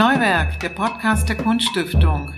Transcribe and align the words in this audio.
Neuwerk, 0.00 0.58
der 0.60 0.70
Podcast 0.70 1.28
der 1.28 1.36
Kunststiftung. 1.36 2.32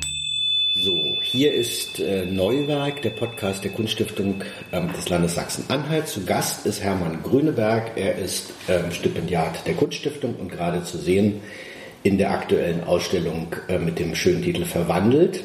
So, 0.75 1.17
hier 1.21 1.55
ist 1.55 2.01
äh, 2.01 2.27
Neuwerk, 2.27 3.03
der 3.03 3.11
Podcast 3.11 3.63
der 3.63 3.71
Kunststiftung 3.71 4.43
ähm, 4.73 4.93
des 4.93 5.09
Landes 5.09 5.37
Sachsen-Anhalt. 5.37 6.09
Zu 6.09 6.25
Gast 6.25 6.67
ist 6.67 6.83
Hermann 6.83 7.23
Grüneberg. 7.23 7.93
Er 7.95 8.17
ist 8.19 8.53
ähm, 8.69 8.91
Stipendiat 8.91 9.65
der 9.65 9.75
Kunststiftung 9.75 10.35
und 10.35 10.51
gerade 10.51 10.83
zu 10.83 10.99
sehen 10.99 11.41
in 12.03 12.19
der 12.19 12.33
aktuellen 12.33 12.83
Ausstellung 12.83 13.55
äh, 13.69 13.79
mit 13.79 14.01
dem 14.01 14.17
schönen 14.17 14.43
Titel 14.43 14.65
Verwandelt. 14.65 15.45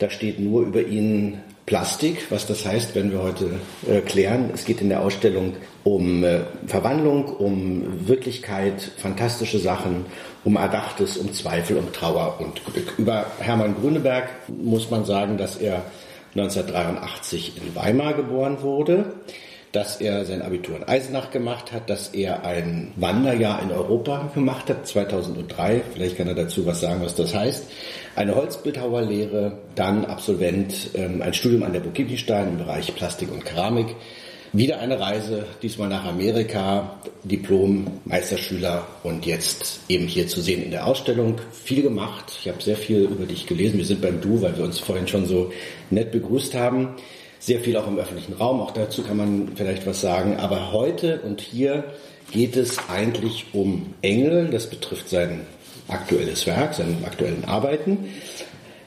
Da 0.00 0.10
steht 0.10 0.38
nur 0.38 0.66
über 0.66 0.82
ihn 0.82 1.40
Plastik, 1.68 2.30
was 2.30 2.46
das 2.46 2.64
heißt, 2.64 2.94
wenn 2.94 3.12
wir 3.12 3.22
heute 3.22 3.50
äh, 3.86 4.00
klären. 4.00 4.48
Es 4.54 4.64
geht 4.64 4.80
in 4.80 4.88
der 4.88 5.02
Ausstellung 5.02 5.54
um 5.84 6.24
äh, 6.24 6.40
Verwandlung, 6.66 7.26
um 7.26 8.08
Wirklichkeit, 8.08 8.80
fantastische 8.96 9.58
Sachen, 9.58 10.06
um 10.44 10.56
Erdachtes, 10.56 11.18
um 11.18 11.30
Zweifel, 11.34 11.76
um 11.76 11.92
Trauer 11.92 12.40
und 12.40 12.64
Glück. 12.64 12.94
Über 12.96 13.26
Hermann 13.38 13.74
Grüneberg 13.78 14.30
muss 14.48 14.90
man 14.90 15.04
sagen, 15.04 15.36
dass 15.36 15.56
er 15.56 15.82
1983 16.34 17.58
in 17.58 17.76
Weimar 17.76 18.14
geboren 18.14 18.62
wurde 18.62 19.12
dass 19.72 20.00
er 20.00 20.24
sein 20.24 20.42
Abitur 20.42 20.76
in 20.76 20.84
Eisenach 20.84 21.30
gemacht 21.30 21.72
hat, 21.72 21.90
dass 21.90 22.08
er 22.08 22.44
ein 22.44 22.92
Wanderjahr 22.96 23.62
in 23.62 23.70
Europa 23.70 24.30
gemacht 24.34 24.70
hat, 24.70 24.86
2003. 24.86 25.82
Vielleicht 25.92 26.16
kann 26.16 26.28
er 26.28 26.34
dazu 26.34 26.64
was 26.64 26.80
sagen, 26.80 27.02
was 27.02 27.14
das 27.14 27.34
heißt. 27.34 27.66
Eine 28.16 28.34
Holzbildhauerlehre, 28.34 29.58
dann 29.74 30.06
Absolvent, 30.06 30.90
ähm, 30.94 31.20
ein 31.22 31.34
Studium 31.34 31.62
an 31.62 31.72
der 31.72 31.80
Burg-Giebichenstein 31.80 32.48
im 32.48 32.58
Bereich 32.58 32.94
Plastik 32.94 33.30
und 33.30 33.44
Keramik. 33.44 33.94
Wieder 34.54 34.78
eine 34.80 34.98
Reise, 34.98 35.44
diesmal 35.60 35.90
nach 35.90 36.06
Amerika, 36.06 36.98
Diplom, 37.22 38.00
Meisterschüler 38.06 38.86
und 39.02 39.26
jetzt 39.26 39.80
eben 39.90 40.06
hier 40.06 40.26
zu 40.26 40.40
sehen 40.40 40.62
in 40.62 40.70
der 40.70 40.86
Ausstellung. 40.86 41.38
Viel 41.52 41.82
gemacht. 41.82 42.32
Ich 42.40 42.48
habe 42.48 42.62
sehr 42.62 42.76
viel 42.76 43.02
über 43.02 43.26
dich 43.26 43.46
gelesen. 43.46 43.76
Wir 43.76 43.84
sind 43.84 44.00
beim 44.00 44.22
Du, 44.22 44.40
weil 44.40 44.56
wir 44.56 44.64
uns 44.64 44.78
vorhin 44.78 45.06
schon 45.06 45.26
so 45.26 45.52
nett 45.90 46.12
begrüßt 46.12 46.54
haben 46.54 46.96
sehr 47.38 47.60
viel 47.60 47.76
auch 47.76 47.86
im 47.86 47.98
öffentlichen 47.98 48.34
Raum, 48.34 48.60
auch 48.60 48.72
dazu 48.72 49.02
kann 49.02 49.16
man 49.16 49.52
vielleicht 49.54 49.86
was 49.86 50.00
sagen. 50.00 50.36
Aber 50.36 50.72
heute 50.72 51.20
und 51.20 51.40
hier 51.40 51.84
geht 52.30 52.56
es 52.56 52.78
eigentlich 52.88 53.46
um 53.52 53.94
Engel, 54.02 54.48
das 54.50 54.68
betrifft 54.68 55.08
sein 55.08 55.40
aktuelles 55.88 56.46
Werk, 56.46 56.74
seine 56.74 56.96
aktuellen 57.04 57.44
Arbeiten. 57.44 58.10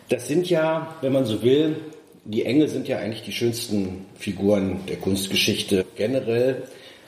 Das 0.09 0.27
sind 0.27 0.49
ja, 0.49 0.95
wenn 1.01 1.13
man 1.13 1.25
so 1.25 1.41
will, 1.41 1.77
die 2.25 2.45
Engel 2.45 2.67
sind 2.67 2.87
ja 2.87 2.99
eigentlich 2.99 3.23
die 3.23 3.31
schönsten 3.31 4.05
Figuren 4.15 4.81
der 4.87 4.97
Kunstgeschichte 4.97 5.85
generell. 5.95 6.63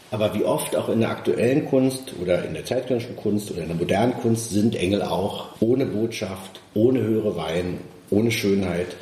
Aber 0.10 0.36
wie 0.36 0.44
oft 0.44 0.76
auch 0.76 0.90
in 0.90 1.00
der 1.00 1.10
aktuellen 1.10 1.66
Kunst 1.66 2.14
oder 2.22 2.46
in 2.46 2.54
der 2.54 2.66
zeitgenössischen 2.66 3.16
Kunst 3.16 3.52
oder 3.52 3.62
in 3.62 3.68
der 3.68 3.78
modernen 3.78 4.14
Kunst 4.14 4.52
sind 4.52 4.76
Engel 4.76 5.02
auch 5.02 5.50
ohne 5.60 5.86
Botschaft, 5.86 6.62
ohne 6.76 7.02
höhere 7.02 7.36
Wein, 7.36 7.80
ohne 8.10 8.32
Schönheit 8.32 8.96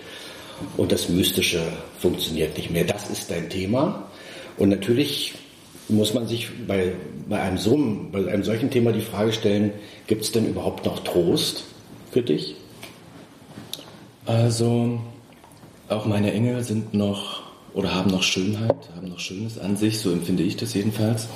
und 0.78 0.92
das 0.92 1.10
Mystische 1.10 1.62
funktioniert 2.00 2.58
nicht 2.58 2.72
mehr. 2.72 2.84
Das 2.84 3.10
ist 3.10 3.30
dein 3.32 3.50
Thema. 3.50 4.08
Und 4.58 4.70
natürlich 4.70 5.34
muss 5.90 6.14
man 6.14 6.28
sich 6.28 6.50
bei, 6.68 6.94
bei, 7.28 7.42
einem, 7.42 7.58
so, 7.58 7.78
bei 8.12 8.32
einem 8.32 8.44
solchen 8.44 8.70
Thema 8.70 8.92
die 8.92 9.02
Frage 9.02 9.34
stellen, 9.34 9.72
gibt 10.08 10.24
es 10.24 10.32
denn 10.32 10.48
überhaupt 10.48 10.86
noch 10.86 11.04
Trost 11.04 11.64
für 12.12 12.22
dich? 12.22 12.56
Also, 14.26 15.00
auch 15.90 16.06
meine 16.06 16.32
Engel 16.32 16.64
sind 16.64 16.94
noch 16.94 17.42
oder 17.74 17.94
haben 17.94 18.12
noch 18.12 18.24
Schönheit, 18.24 18.76
haben 18.96 19.10
noch 19.10 19.20
Schönes 19.20 19.58
an 19.58 19.76
sich, 19.76 20.00
so 20.00 20.12
empfinde 20.12 20.44
ich 20.44 20.58
das 20.58 20.74
jedenfalls. 20.74 21.28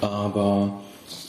Aber 0.00 0.80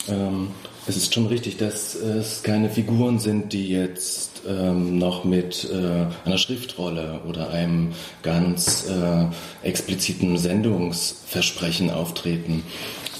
ähm, 0.08 0.48
es 0.88 0.96
ist 0.96 1.12
schon 1.12 1.26
richtig, 1.26 1.58
dass 1.58 1.94
es 1.94 2.42
keine 2.42 2.70
Figuren 2.70 3.18
sind, 3.18 3.52
die 3.52 3.68
jetzt 3.68 4.42
ähm, 4.48 4.98
noch 4.98 5.24
mit 5.24 5.68
äh, 5.70 6.06
einer 6.26 6.38
Schriftrolle 6.38 7.20
oder 7.28 7.50
einem 7.50 7.92
ganz 8.22 8.88
äh, 8.88 9.66
expliziten 9.66 10.38
Sendungsversprechen 10.38 11.90
auftreten. 11.90 12.62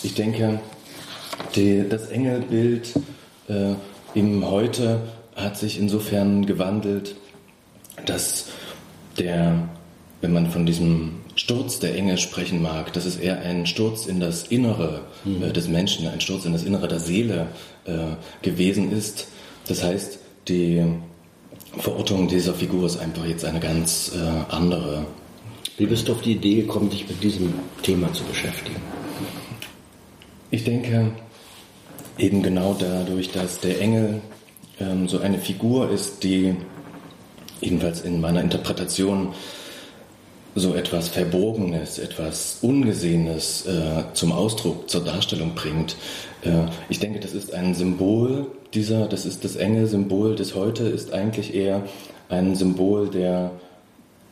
Ich 0.03 0.15
denke, 0.15 0.61
die, 1.55 1.85
das 1.89 2.09
Engelbild 2.09 2.95
äh, 3.49 3.75
im 4.15 4.49
Heute 4.49 5.01
hat 5.37 5.59
sich 5.59 5.79
insofern 5.79 6.47
gewandelt, 6.47 7.17
dass 8.07 8.47
der, 9.19 9.69
wenn 10.23 10.33
man 10.33 10.51
von 10.51 10.65
diesem 10.65 11.18
Sturz 11.39 11.79
der 11.79 11.95
Engel 11.95 12.19
sprechen 12.19 12.61
mag, 12.61 12.93
dass 12.95 13.05
es 13.05 13.17
eher 13.17 13.41
ein 13.41 13.65
Sturz 13.65 14.07
in 14.07 14.19
das 14.19 14.49
Innere 14.49 15.03
mhm. 15.25 15.45
äh, 15.45 15.53
des 15.53 15.69
Menschen, 15.69 16.09
ein 16.09 16.21
Sturz 16.21 16.45
in 16.45 16.53
das 16.53 16.65
Innere 16.65 16.89
der 16.89 16.99
Seele 16.99 17.47
äh, 17.85 17.93
gewesen 18.43 18.91
ist. 18.91 19.29
Das 19.69 19.85
heißt, 19.85 20.19
die 20.49 20.85
Verortung 21.79 22.27
dieser 22.27 22.55
Figur 22.55 22.87
ist 22.87 22.97
einfach 22.97 23.25
jetzt 23.25 23.45
eine 23.45 23.61
ganz 23.61 24.11
äh, 24.17 24.53
andere. 24.53 25.07
Wie 25.77 25.87
bist 25.87 26.09
du 26.09 26.13
auf 26.13 26.23
die 26.23 26.33
Idee 26.33 26.63
gekommen, 26.63 26.91
dich 26.91 27.09
mit 27.09 27.23
diesem 27.23 27.55
Thema 27.83 28.13
zu 28.13 28.25
beschäftigen? 28.25 28.83
Ich 30.51 30.65
denke, 30.65 31.13
eben 32.19 32.43
genau 32.43 32.75
dadurch, 32.77 33.31
dass 33.31 33.61
der 33.61 33.81
Engel 33.81 34.23
ähm, 34.81 35.07
so 35.07 35.21
eine 35.21 35.39
Figur 35.39 35.89
ist, 35.89 36.25
die 36.25 36.57
jedenfalls 37.61 38.01
in 38.01 38.21
meiner 38.21 38.41
Interpretation 38.41 39.35
so 40.59 40.75
etwas 40.75 41.09
Verbogenes, 41.09 41.99
etwas 41.99 42.59
Ungesehenes 42.63 43.67
äh, 43.67 44.05
zum 44.15 44.33
Ausdruck, 44.33 44.89
zur 44.89 45.05
Darstellung 45.05 45.55
bringt. 45.55 45.97
Äh, 46.43 46.71
ich 46.89 46.99
denke, 46.99 47.21
das 47.21 47.33
ist 47.33 47.55
ein 47.55 47.75
Symbol 47.75 48.47
dieser, 48.75 49.07
das 49.07 49.25
ist 49.25 49.45
das 49.45 49.57
enge 49.57 49.87
Symbol 49.87 50.35
des 50.35 50.55
Heute, 50.55 50.85
ist 50.85 51.13
eigentlich 51.13 51.55
eher 51.55 51.83
ein 52.29 52.55
Symbol 52.55 53.09
der 53.09 53.53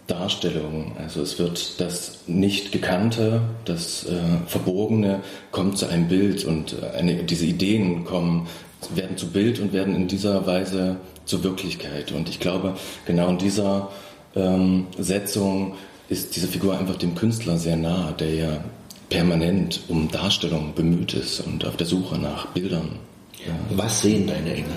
Darstellung. 0.06 0.92
Also 0.98 1.22
es 1.22 1.38
wird 1.38 1.80
das 1.80 2.18
nicht 2.26 2.70
Gekannte, 2.70 3.40
das 3.64 4.04
äh, 4.04 4.46
Verbogene 4.46 5.20
kommt 5.50 5.78
zu 5.78 5.86
einem 5.86 6.08
Bild 6.08 6.44
und 6.44 6.76
äh, 6.80 6.96
eine, 6.96 7.24
diese 7.24 7.46
Ideen 7.46 8.04
kommen, 8.04 8.46
werden 8.94 9.16
zu 9.16 9.28
Bild 9.28 9.58
und 9.58 9.72
werden 9.72 9.96
in 9.96 10.06
dieser 10.06 10.46
Weise 10.46 10.96
zur 11.24 11.42
Wirklichkeit. 11.42 12.12
Und 12.12 12.28
ich 12.28 12.38
glaube, 12.38 12.76
genau 13.04 13.28
in 13.30 13.38
dieser 13.38 13.90
ähm, 14.36 14.86
Setzung 14.98 15.74
ist 16.08 16.36
diese 16.36 16.48
Figur 16.48 16.78
einfach 16.78 16.96
dem 16.96 17.14
Künstler 17.14 17.58
sehr 17.58 17.76
nah, 17.76 18.12
der 18.12 18.34
ja 18.34 18.64
permanent 19.08 19.80
um 19.88 20.10
Darstellung 20.10 20.74
bemüht 20.74 21.14
ist 21.14 21.40
und 21.40 21.64
auf 21.64 21.76
der 21.76 21.86
Suche 21.86 22.18
nach 22.18 22.46
Bildern. 22.48 22.98
Ja. 23.46 23.54
Was 23.70 24.02
sehen 24.02 24.26
deine 24.26 24.54
Engel? 24.54 24.74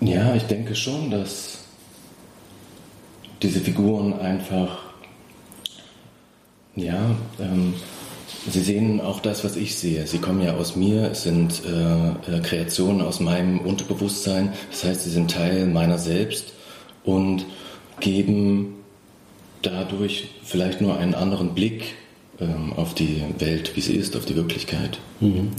Ja, 0.00 0.34
ich 0.34 0.44
denke 0.44 0.74
schon, 0.74 1.10
dass 1.10 1.58
diese 3.42 3.60
Figuren 3.60 4.18
einfach, 4.18 4.78
ja, 6.74 7.14
ähm, 7.40 7.74
sie 8.48 8.60
sehen 8.60 9.00
auch 9.00 9.20
das, 9.20 9.44
was 9.44 9.56
ich 9.56 9.76
sehe. 9.76 10.06
Sie 10.06 10.18
kommen 10.18 10.42
ja 10.42 10.54
aus 10.54 10.76
mir, 10.76 11.10
es 11.10 11.22
sind 11.22 11.62
äh, 11.64 12.36
äh 12.36 12.40
Kreationen 12.40 13.02
aus 13.02 13.20
meinem 13.20 13.60
Unterbewusstsein, 13.60 14.52
das 14.70 14.84
heißt, 14.84 15.04
sie 15.04 15.10
sind 15.10 15.30
Teil 15.30 15.66
meiner 15.66 15.98
selbst 15.98 16.52
und 17.04 17.44
geben 18.00 18.81
dadurch 19.62 20.28
vielleicht 20.42 20.80
nur 20.80 20.98
einen 20.98 21.14
anderen 21.14 21.54
Blick 21.54 21.94
ähm, 22.40 22.72
auf 22.74 22.94
die 22.94 23.22
Welt, 23.38 23.76
wie 23.76 23.80
sie 23.80 23.94
ist, 23.94 24.16
auf 24.16 24.24
die 24.24 24.36
Wirklichkeit. 24.36 24.98
Mhm. 25.20 25.50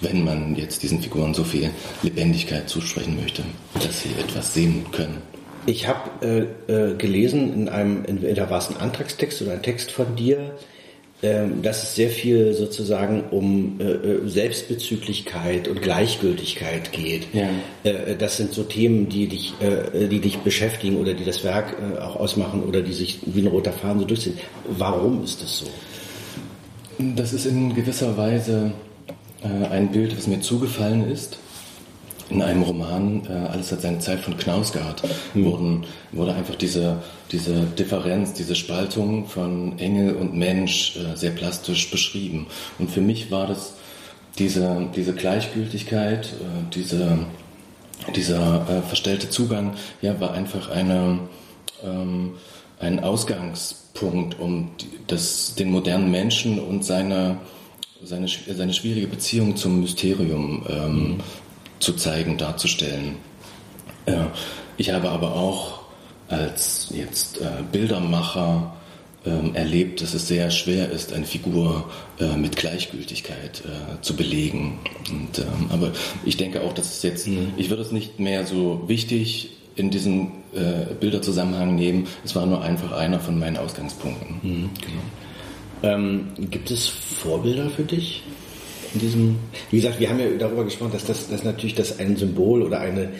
Wenn 0.00 0.24
man 0.24 0.56
jetzt 0.56 0.82
diesen 0.82 1.02
Figuren 1.02 1.34
so 1.34 1.44
viel 1.44 1.70
Lebendigkeit 2.02 2.68
zusprechen 2.68 3.16
möchte, 3.20 3.42
dass 3.74 4.02
sie 4.02 4.10
etwas 4.18 4.54
sehen 4.54 4.86
können. 4.92 5.18
Ich 5.66 5.86
habe 5.86 6.48
äh, 6.68 6.72
äh, 6.72 6.94
gelesen 6.96 7.52
in 7.52 7.68
einem, 7.68 8.04
entweder 8.06 8.48
war 8.48 8.58
es 8.58 8.70
ein 8.70 8.78
Antragstext 8.78 9.42
oder 9.42 9.52
ein 9.52 9.62
Text 9.62 9.90
von 9.90 10.16
dir, 10.16 10.38
ähm, 10.38 10.54
dass 11.22 11.82
es 11.82 11.94
sehr 11.94 12.08
viel 12.08 12.54
sozusagen 12.54 13.24
um 13.30 13.78
äh, 13.78 13.84
äh, 13.84 14.28
Selbstbezüglichkeit 14.28 15.68
und 15.68 15.82
Gleichgültigkeit 15.82 16.92
geht. 16.92 17.26
Ja. 17.34 17.50
Äh, 17.84 18.16
das 18.16 18.38
sind 18.38 18.54
so 18.54 18.62
Themen, 18.62 19.08
die 19.08 19.28
dich, 19.28 19.52
die 19.94 20.20
dich 20.20 20.38
beschäftigen 20.38 20.96
oder 20.96 21.14
die 21.14 21.24
das 21.24 21.44
Werk 21.44 21.76
auch 22.00 22.16
ausmachen 22.16 22.62
oder 22.62 22.80
die 22.82 22.92
sich 22.92 23.18
wie 23.26 23.40
ein 23.40 23.46
roter 23.48 23.72
Faden 23.72 24.00
so 24.00 24.06
durchziehen. 24.06 24.38
Warum 24.68 25.22
ist 25.24 25.42
das 25.42 25.58
so? 25.58 25.66
Das 26.98 27.32
ist 27.32 27.46
in 27.46 27.74
gewisser 27.74 28.16
Weise 28.16 28.72
ein 29.42 29.90
Bild, 29.90 30.16
was 30.16 30.26
mir 30.26 30.40
zugefallen 30.40 31.10
ist 31.10 31.38
in 32.30 32.42
einem 32.42 32.62
Roman, 32.62 33.22
äh, 33.28 33.48
alles 33.48 33.72
hat 33.72 33.82
seine 33.82 33.98
Zeit 33.98 34.20
von 34.20 34.36
Knausgard, 34.36 35.02
mhm. 35.34 35.44
wurden, 35.44 35.86
wurde 36.12 36.34
einfach 36.34 36.54
diese, 36.54 37.02
diese 37.32 37.64
Differenz, 37.78 38.32
diese 38.32 38.54
Spaltung 38.54 39.26
von 39.26 39.78
Engel 39.78 40.14
und 40.14 40.34
Mensch 40.34 40.96
äh, 40.96 41.16
sehr 41.16 41.32
plastisch 41.32 41.90
beschrieben. 41.90 42.46
Und 42.78 42.90
für 42.90 43.00
mich 43.00 43.30
war 43.30 43.46
das 43.46 43.74
diese, 44.38 44.88
diese 44.94 45.12
Gleichgültigkeit, 45.12 46.26
äh, 46.26 46.74
diese, 46.74 47.18
dieser 48.14 48.66
äh, 48.68 48.82
verstellte 48.82 49.28
Zugang, 49.28 49.74
ja, 50.00 50.20
war 50.20 50.32
einfach 50.32 50.70
eine, 50.70 51.18
ähm, 51.84 52.34
ein 52.78 53.00
Ausgangspunkt, 53.02 54.38
um 54.38 54.70
das, 55.06 55.54
den 55.56 55.70
modernen 55.70 56.10
Menschen 56.10 56.58
und 56.58 56.84
seine 56.84 57.38
seine, 58.02 58.28
seine 58.28 58.72
schwierige 58.72 59.06
Beziehung 59.06 59.56
zum 59.56 59.80
Mysterium 59.80 60.64
ähm, 60.68 60.94
mhm. 60.94 61.18
Zu 61.80 61.94
zeigen, 61.94 62.38
darzustellen. 62.38 63.16
Äh, 64.06 64.26
ich 64.76 64.90
habe 64.90 65.10
aber 65.10 65.34
auch 65.34 65.80
als 66.28 66.92
jetzt 66.94 67.40
äh, 67.40 67.62
Bildermacher 67.72 68.74
ähm, 69.26 69.54
erlebt, 69.54 70.00
dass 70.00 70.14
es 70.14 70.28
sehr 70.28 70.50
schwer 70.50 70.90
ist, 70.90 71.12
eine 71.12 71.26
Figur 71.26 71.90
äh, 72.18 72.36
mit 72.36 72.56
Gleichgültigkeit 72.56 73.62
äh, 73.66 74.00
zu 74.00 74.16
belegen. 74.16 74.78
Und, 75.10 75.38
ähm, 75.40 75.70
aber 75.70 75.92
ich 76.24 76.36
denke 76.36 76.62
auch, 76.62 76.72
dass 76.72 76.96
es 76.96 77.02
jetzt, 77.02 77.26
mhm. 77.26 77.52
ich 77.56 77.68
würde 77.68 77.82
es 77.82 77.92
nicht 77.92 78.18
mehr 78.18 78.46
so 78.46 78.84
wichtig 78.86 79.50
in 79.76 79.90
diesen 79.90 80.32
äh, 80.54 80.94
Bilderzusammenhang 80.98 81.74
nehmen. 81.74 82.06
Es 82.24 82.34
war 82.34 82.46
nur 82.46 82.62
einfach 82.62 82.92
einer 82.92 83.20
von 83.20 83.38
meinen 83.38 83.56
Ausgangspunkten. 83.56 84.36
Mhm, 84.42 84.70
genau. 84.80 85.94
Ähm, 85.94 86.28
gibt 86.50 86.70
es 86.70 86.88
Vorbilder 86.88 87.70
für 87.70 87.84
dich? 87.84 88.22
In 88.94 89.00
diesem, 89.00 89.36
wie 89.70 89.76
gesagt, 89.76 90.00
wir 90.00 90.08
haben 90.08 90.18
ja 90.18 90.26
darüber 90.38 90.64
gesprochen, 90.64 90.92
dass 90.92 91.04
das, 91.04 91.28
dass 91.28 91.44
natürlich 91.44 91.74
das 91.74 91.98
ein 91.98 92.16
Symbol 92.16 92.62
oder 92.62 92.80
eine, 92.80 93.10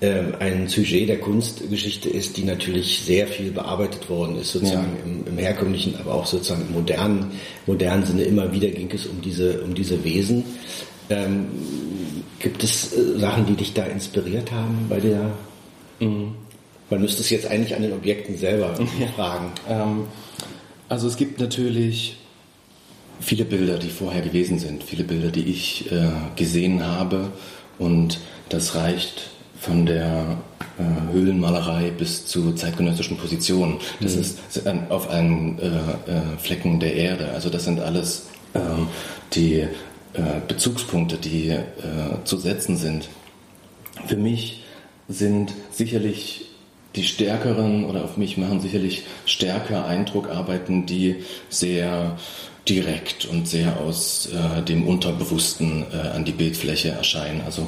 äh, 0.00 0.22
ein 0.40 0.68
Sujet 0.68 1.08
der 1.08 1.20
Kunstgeschichte 1.20 2.08
ist, 2.08 2.36
die 2.36 2.44
natürlich 2.44 3.02
sehr 3.04 3.28
viel 3.28 3.52
bearbeitet 3.52 4.10
worden 4.10 4.36
ist, 4.40 4.52
sozusagen 4.52 4.96
ja. 4.96 5.04
im, 5.04 5.26
im, 5.26 5.38
herkömmlichen, 5.38 5.96
aber 5.96 6.14
auch 6.14 6.26
sozusagen 6.26 6.62
im 6.66 6.72
modernen, 6.72 7.30
modernen 7.66 8.04
Sinne. 8.04 8.22
Immer 8.22 8.52
wieder 8.52 8.68
ging 8.68 8.90
es 8.92 9.06
um 9.06 9.20
diese, 9.22 9.62
um 9.62 9.74
diese 9.74 10.02
Wesen. 10.02 10.44
Ähm, 11.08 11.46
gibt 12.40 12.64
es 12.64 12.92
äh, 12.92 13.18
Sachen, 13.18 13.46
die 13.46 13.54
dich 13.54 13.74
da 13.74 13.84
inspiriert 13.84 14.50
haben 14.50 14.86
bei 14.88 14.98
der? 14.98 15.30
Mhm. 16.00 16.34
Man 16.90 17.00
müsste 17.00 17.22
es 17.22 17.30
jetzt 17.30 17.46
eigentlich 17.46 17.74
an 17.74 17.82
den 17.82 17.92
Objekten 17.92 18.36
selber 18.36 18.74
ja. 19.00 19.06
fragen. 19.14 19.52
Ähm, 19.68 20.04
also 20.88 21.06
es 21.06 21.16
gibt 21.16 21.40
natürlich 21.40 22.18
viele 23.22 23.44
Bilder, 23.44 23.78
die 23.78 23.88
vorher 23.88 24.22
gewesen 24.22 24.58
sind, 24.58 24.84
viele 24.84 25.04
Bilder, 25.04 25.30
die 25.30 25.44
ich 25.44 25.90
äh, 25.90 26.08
gesehen 26.36 26.84
habe 26.84 27.32
und 27.78 28.20
das 28.48 28.74
reicht 28.74 29.30
von 29.58 29.86
der 29.86 30.38
äh, 30.78 31.12
Höhlenmalerei 31.12 31.90
bis 31.90 32.26
zu 32.26 32.52
zeitgenössischen 32.52 33.16
Positionen. 33.16 33.78
Das 34.00 34.16
mhm. 34.16 34.20
ist 34.20 34.38
auf 34.88 35.08
allen 35.08 35.58
äh, 35.58 35.66
äh, 35.66 36.38
Flecken 36.38 36.80
der 36.80 36.94
Erde. 36.94 37.30
Also 37.32 37.48
das 37.48 37.64
sind 37.64 37.80
alles 37.80 38.26
ähm, 38.54 38.88
die 39.32 39.60
äh, 39.60 39.68
Bezugspunkte, 40.48 41.16
die 41.16 41.50
äh, 41.50 41.62
zu 42.24 42.38
setzen 42.38 42.76
sind. 42.76 43.08
Für 44.06 44.16
mich 44.16 44.64
sind 45.08 45.52
sicherlich 45.70 46.46
die 46.96 47.04
stärkeren 47.04 47.84
oder 47.84 48.04
auf 48.04 48.16
mich 48.16 48.36
machen 48.36 48.60
sicherlich 48.60 49.04
stärker 49.24 49.86
Eindruck 49.86 50.28
arbeiten, 50.28 50.86
die 50.86 51.24
sehr 51.48 52.18
direkt 52.68 53.24
und 53.24 53.48
sehr 53.48 53.80
aus 53.80 54.28
äh, 54.28 54.62
dem 54.62 54.86
Unterbewussten 54.86 55.84
äh, 55.92 56.08
an 56.08 56.24
die 56.24 56.32
Bildfläche 56.32 56.90
erscheinen. 56.90 57.40
Also 57.44 57.66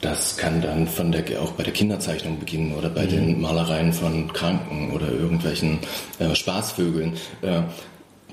das 0.00 0.36
kann 0.36 0.60
dann 0.60 0.88
von 0.88 1.12
der, 1.12 1.24
auch 1.40 1.52
bei 1.52 1.62
der 1.62 1.72
Kinderzeichnung 1.72 2.38
beginnen 2.38 2.74
oder 2.74 2.90
bei 2.90 3.04
mhm. 3.04 3.10
den 3.10 3.40
Malereien 3.40 3.92
von 3.92 4.32
Kranken 4.32 4.92
oder 4.92 5.10
irgendwelchen 5.10 5.78
äh, 6.18 6.34
Spaßvögeln. 6.34 7.14
Äh, 7.42 7.62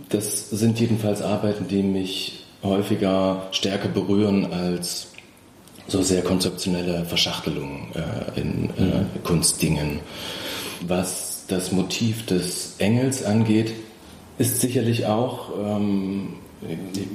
das 0.10 0.50
sind 0.50 0.80
jedenfalls 0.80 1.22
Arbeiten, 1.22 1.68
die 1.68 1.84
mich 1.84 2.46
häufiger 2.64 3.48
stärker 3.52 3.90
berühren 3.90 4.52
als 4.52 5.08
so 5.88 6.02
sehr 6.02 6.22
konzeptionelle 6.22 7.06
Verschachtelung 7.06 7.92
äh, 7.94 8.40
in 8.40 8.70
äh, 8.78 8.82
mhm. 8.82 9.24
Kunstdingen. 9.24 10.00
Was 10.88 11.46
das 11.48 11.72
Motiv 11.72 12.26
des 12.26 12.76
Engels 12.80 13.24
angeht, 13.24 13.74
ist 14.38 14.62
sicherlich 14.62 15.06
auch, 15.06 15.50
ähm, 15.58 16.34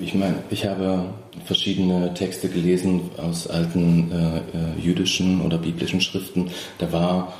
ich 0.00 0.14
meine, 0.14 0.36
ich 0.50 0.66
habe 0.66 1.06
verschiedene 1.46 2.12
Texte 2.14 2.48
gelesen 2.48 3.10
aus 3.16 3.46
alten 3.46 4.12
äh, 4.12 4.38
äh, 4.38 4.80
jüdischen 4.80 5.40
oder 5.40 5.58
biblischen 5.58 6.00
Schriften. 6.00 6.50
Da 6.78 6.92
war 6.92 7.32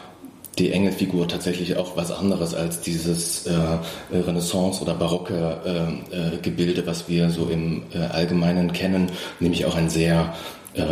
die 0.59 0.73
Engelfigur 0.73 1.29
tatsächlich 1.29 1.77
auch 1.77 1.97
was 1.97 2.11
anderes 2.11 2.55
als 2.55 2.81
dieses 2.81 3.47
äh, 3.47 3.55
Renaissance- 4.13 4.83
oder 4.83 4.95
barocke 4.95 5.61
äh, 6.13 6.17
äh, 6.17 6.39
Gebilde, 6.43 6.87
was 6.87 7.09
wir 7.09 7.31
so 7.31 7.49
im 7.49 7.83
äh, 7.95 7.99
Allgemeinen 7.99 8.73
kennen, 8.73 9.11
nämlich 9.39 9.67
auch 9.67 9.77
ein 9.77 9.89
sehr 9.89 10.35
äh, 10.75 10.83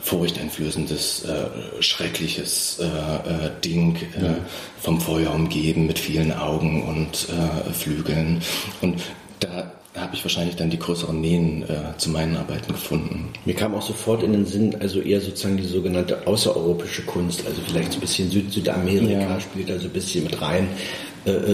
furchteinflößendes, 0.00 1.24
äh, 1.24 1.82
schreckliches 1.82 2.78
äh, 2.80 2.84
äh 2.84 3.50
Ding, 3.64 3.96
äh, 4.16 4.24
ja. 4.24 4.36
vom 4.80 5.00
Feuer 5.00 5.34
umgeben 5.34 5.86
mit 5.86 5.98
vielen 5.98 6.32
Augen 6.32 6.82
und 6.84 7.28
äh, 7.28 7.72
Flügeln. 7.72 8.40
Und 8.80 9.02
da 9.40 9.72
habe 9.96 10.14
ich 10.14 10.24
wahrscheinlich 10.24 10.56
dann 10.56 10.70
die 10.70 10.78
größeren 10.78 11.20
Nähen 11.20 11.62
äh, 11.64 11.96
zu 11.96 12.10
meinen 12.10 12.36
Arbeiten 12.36 12.72
gefunden. 12.72 13.32
Mir 13.44 13.54
kam 13.54 13.74
auch 13.74 13.82
sofort 13.82 14.22
in 14.22 14.32
den 14.32 14.46
Sinn, 14.46 14.76
also 14.80 15.00
eher 15.00 15.20
sozusagen 15.20 15.56
die 15.56 15.64
sogenannte 15.64 16.26
außereuropäische 16.26 17.02
Kunst, 17.02 17.44
also 17.46 17.60
vielleicht 17.66 17.92
so 17.92 17.98
ein 17.98 18.02
bisschen 18.02 18.30
Süd 18.30 18.52
Südamerika 18.52 19.20
ja. 19.20 19.40
spielt 19.40 19.70
also 19.70 19.86
ein 19.86 19.92
bisschen 19.92 20.24
mit 20.24 20.40
rein. 20.40 20.68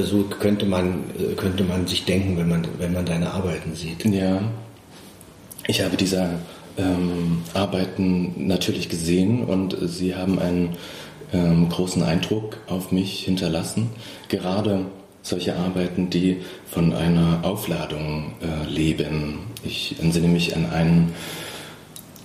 So 0.05 0.25
könnte 0.25 0.67
man, 0.67 1.05
könnte 1.37 1.65
man 1.65 1.87
sich 1.87 2.05
denken, 2.05 2.37
wenn 2.37 2.49
man, 2.49 2.69
wenn 2.79 2.93
man 2.93 3.05
deine 3.07 3.33
Arbeiten 3.33 3.75
sieht. 3.75 4.05
Ja. 4.05 4.41
Ich 5.67 5.81
habe 5.81 5.97
dieser 5.97 6.39
ähm, 6.77 7.43
Arbeiten 7.55 8.47
natürlich 8.49 8.89
gesehen 8.89 9.45
und 9.45 9.77
sie 9.83 10.15
haben 10.15 10.39
einen 10.39 10.77
ähm, 11.33 11.69
großen 11.69 12.03
Eindruck 12.03 12.59
auf 12.67 12.93
mich 12.93 13.25
hinterlassen. 13.25 13.91
Gerade 14.29 14.87
solche 15.23 15.57
Arbeiten, 15.57 16.11
die 16.11 16.43
von 16.67 16.93
einer 16.93 17.41
Aufladung 17.45 18.35
äh, 18.43 18.69
leben. 18.69 19.39
Ich 19.65 19.97
entsinne 20.01 20.29
mich 20.29 20.55
an 20.55 20.67
einen, 20.67 21.15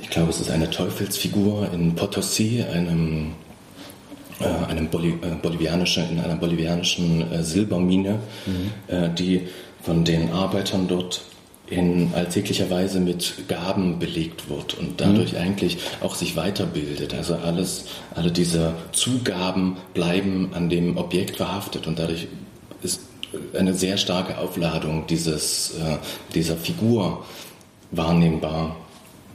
ich 0.02 0.10
glaube, 0.10 0.30
es 0.30 0.42
ist 0.42 0.52
eine 0.52 0.70
Teufelsfigur 0.70 1.70
in 1.74 1.96
Potosi, 1.96 2.64
einem 2.64 3.34
äh, 4.40 4.46
einem 4.70 4.88
Boli 4.88 5.10
äh, 5.10 5.36
bolivianischen, 5.42 6.10
in 6.12 6.20
einer 6.20 6.36
bolivianischen 6.36 7.32
äh, 7.32 7.44
Silbermine, 7.44 8.20
mhm. 8.46 8.72
Äh, 8.94 9.10
die 9.10 9.48
von 9.82 10.04
den 10.04 10.32
Arbeitern 10.32 10.88
dort 10.88 11.22
in 11.70 12.14
alltäglicher 12.14 12.70
Weise 12.70 13.00
mit 13.00 13.48
Gaben 13.48 14.00
belegt 14.00 14.50
wird 14.50 14.74
und 14.74 15.00
dadurch 15.02 15.34
mhm. 15.34 15.40
eigentlich 15.40 15.78
auch 16.02 16.16
sich 16.16 16.36
weiterbildet. 16.36 17.14
Also 17.14 17.36
alles, 17.36 17.86
alle 18.16 18.32
diese 18.32 18.74
Zugaben 18.92 19.78
bleiben 19.94 20.50
an 20.54 20.70
dem 20.70 20.98
Objekt 20.98 21.38
verhaftet 21.38 21.88
und 21.88 22.00
dadurch 22.00 22.28
ist 22.82 23.02
eine 23.58 23.74
sehr 23.74 23.98
starke 23.98 24.40
Aufladung 24.40 25.06
dieses, 25.08 25.76
äh, 25.76 25.98
dieser 26.34 26.58
Figur 26.58 27.26
wahrnehmbar. 27.92 28.76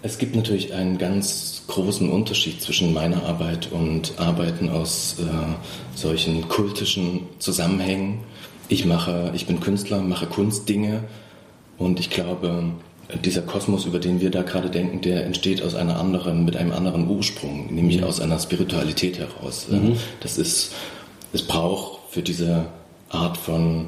Es 0.02 0.18
gibt 0.18 0.34
natürlich 0.34 0.74
einen 0.74 0.98
ganz 0.98 1.62
großen 1.68 2.10
Unterschied 2.10 2.60
zwischen 2.60 2.92
meiner 2.92 3.24
Arbeit 3.24 3.70
und 3.70 4.18
Arbeiten 4.18 4.68
aus 4.68 5.16
äh, 5.20 5.96
solchen 5.96 6.48
kultischen 6.48 7.20
Zusammenhängen. 7.38 8.20
Ich 8.68 8.84
mache, 8.84 9.30
ich 9.34 9.46
bin 9.46 9.60
Künstler, 9.60 10.00
mache 10.02 10.26
Kunstdinge 10.26 11.04
und 11.78 12.00
ich 12.00 12.10
glaube, 12.10 12.72
dieser 13.22 13.42
Kosmos, 13.42 13.84
über 13.84 13.98
den 13.98 14.20
wir 14.20 14.30
da 14.30 14.42
gerade 14.42 14.70
denken, 14.70 15.00
der 15.00 15.24
entsteht 15.24 15.62
aus 15.62 15.74
einer 15.74 15.98
anderen, 15.98 16.44
mit 16.44 16.56
einem 16.56 16.72
anderen 16.72 17.08
Ursprung, 17.08 17.74
nämlich 17.74 17.98
mhm. 17.98 18.04
aus 18.04 18.20
einer 18.20 18.38
Spiritualität 18.38 19.18
heraus. 19.18 19.66
Mhm. 19.68 19.96
Das 20.20 20.38
ist, 20.38 20.72
es 21.32 21.42
braucht 21.42 22.00
für 22.10 22.22
diese 22.22 22.66
Art 23.10 23.36
von 23.36 23.86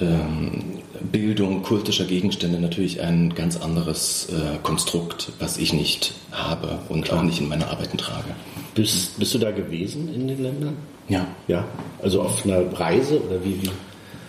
ähm, 0.00 0.80
Bildung 1.12 1.62
kultischer 1.62 2.04
Gegenstände 2.04 2.58
natürlich 2.58 3.00
ein 3.00 3.34
ganz 3.34 3.56
anderes 3.56 4.28
äh, 4.30 4.58
Konstrukt, 4.62 5.32
was 5.38 5.56
ich 5.56 5.72
nicht 5.72 6.14
habe 6.32 6.78
und 6.88 7.04
Klar. 7.04 7.20
auch 7.20 7.22
nicht 7.22 7.40
in 7.40 7.48
meine 7.48 7.68
Arbeiten 7.68 7.96
trage. 7.98 8.30
Bist, 8.74 9.18
bist 9.18 9.34
du 9.34 9.38
da 9.38 9.50
gewesen 9.50 10.12
in 10.12 10.28
den 10.28 10.42
Ländern? 10.42 10.76
Ja. 11.08 11.26
Ja. 11.48 11.64
Also 12.02 12.22
auf 12.22 12.44
einer 12.44 12.72
Reise 12.78 13.22
oder 13.22 13.44
wie? 13.44 13.62
wie? 13.62 13.70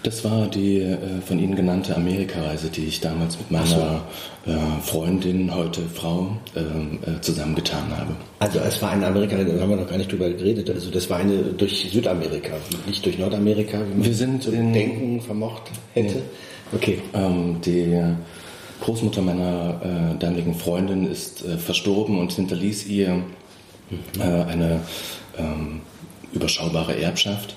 Das 0.04 0.24
war 0.24 0.48
die 0.48 0.80
äh, 0.80 0.98
von 1.26 1.38
Ihnen 1.38 1.56
genannte 1.56 1.96
Amerikareise, 1.96 2.70
die 2.70 2.86
ich 2.86 3.02
damals 3.02 3.38
mit 3.38 3.52
meiner 3.52 4.02
so. 4.46 4.52
äh, 4.52 4.82
Freundin, 4.82 5.54
heute 5.54 5.82
Frau, 5.82 6.38
ähm, 6.56 7.00
äh, 7.06 7.22
zusammengetan 7.22 7.96
habe. 7.96 8.16
Also 8.40 8.60
es 8.60 8.82
war 8.82 8.92
eine 8.92 9.08
Amerikareise, 9.08 9.54
da 9.54 9.62
haben 9.62 9.70
wir 9.70 9.78
noch 9.78 9.90
gar 9.90 9.98
nicht 9.98 10.12
drüber 10.12 10.30
geredet. 10.30 10.70
Also 10.70 10.90
das 10.90 11.10
war 11.10 11.18
eine 11.18 11.38
durch 11.38 11.88
Südamerika, 11.92 12.54
nicht 12.88 13.06
durch 13.06 13.20
Nordamerika, 13.20 13.78
wie 13.78 13.96
man 13.96 14.06
wir 14.06 14.14
sind 14.14 14.44
so 14.44 14.52
in, 14.52 14.74
denken 14.74 15.22
vermocht 15.22 15.64
hätte. 15.94 16.16
Nee. 16.16 16.22
Okay. 16.74 17.02
Ähm, 17.14 17.62
die 17.64 18.02
Großmutter 18.82 19.22
meiner 19.22 19.82
äh, 19.84 20.18
damaligen 20.18 20.56
Freundin 20.56 21.06
ist 21.06 21.46
äh, 21.46 21.58
verstorben 21.58 22.18
und 22.18 22.32
hinterließ 22.32 22.88
ihr. 22.88 23.24
Äh, 24.18 24.24
eine 24.24 24.80
ähm, 25.38 25.82
überschaubare 26.34 27.00
Erbschaft. 27.00 27.56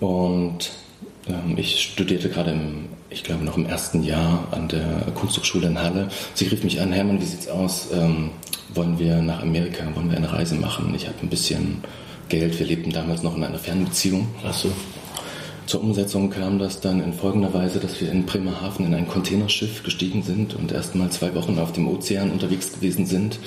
Und 0.00 0.70
ich 1.56 1.82
studierte 1.82 2.28
gerade 2.28 2.52
im, 2.52 2.86
ich 3.10 3.24
glaube 3.24 3.44
noch 3.44 3.56
im 3.56 3.66
ersten 3.66 4.02
Jahr 4.02 4.46
an 4.52 4.68
der 4.68 5.12
Kunsthochschule 5.14 5.66
in 5.66 5.80
Halle. 5.80 6.08
Sie 6.34 6.46
rief 6.46 6.62
mich 6.62 6.80
an, 6.80 6.92
Hermann, 6.92 7.20
wie 7.20 7.24
sieht's 7.24 7.48
aus? 7.48 7.88
Ähm, 7.92 8.30
wollen 8.74 8.98
wir 8.98 9.16
nach 9.22 9.42
Amerika, 9.42 9.84
wollen 9.94 10.10
wir 10.10 10.18
eine 10.18 10.32
Reise 10.32 10.54
machen? 10.54 10.94
Ich 10.94 11.06
habe 11.06 11.16
ein 11.22 11.28
bisschen 11.28 11.82
Geld, 12.28 12.58
wir 12.58 12.66
lebten 12.66 12.92
damals 12.92 13.22
noch 13.22 13.36
in 13.36 13.44
einer 13.44 13.58
Fernbeziehung. 13.58 14.28
Ach 14.46 14.52
so. 14.52 14.70
zur 15.66 15.80
Umsetzung 15.80 16.30
kam 16.30 16.58
das 16.58 16.80
dann 16.80 17.00
in 17.00 17.12
folgender 17.12 17.52
Weise, 17.54 17.80
dass 17.80 18.00
wir 18.00 18.10
in 18.10 18.26
Bremerhaven 18.26 18.86
in 18.86 18.94
ein 18.94 19.08
Containerschiff 19.08 19.82
gestiegen 19.82 20.22
sind 20.22 20.54
und 20.54 20.70
erstmal 20.70 21.10
zwei 21.10 21.34
Wochen 21.34 21.58
auf 21.58 21.72
dem 21.72 21.88
Ozean 21.88 22.30
unterwegs 22.30 22.72
gewesen 22.72 23.06
sind 23.06 23.40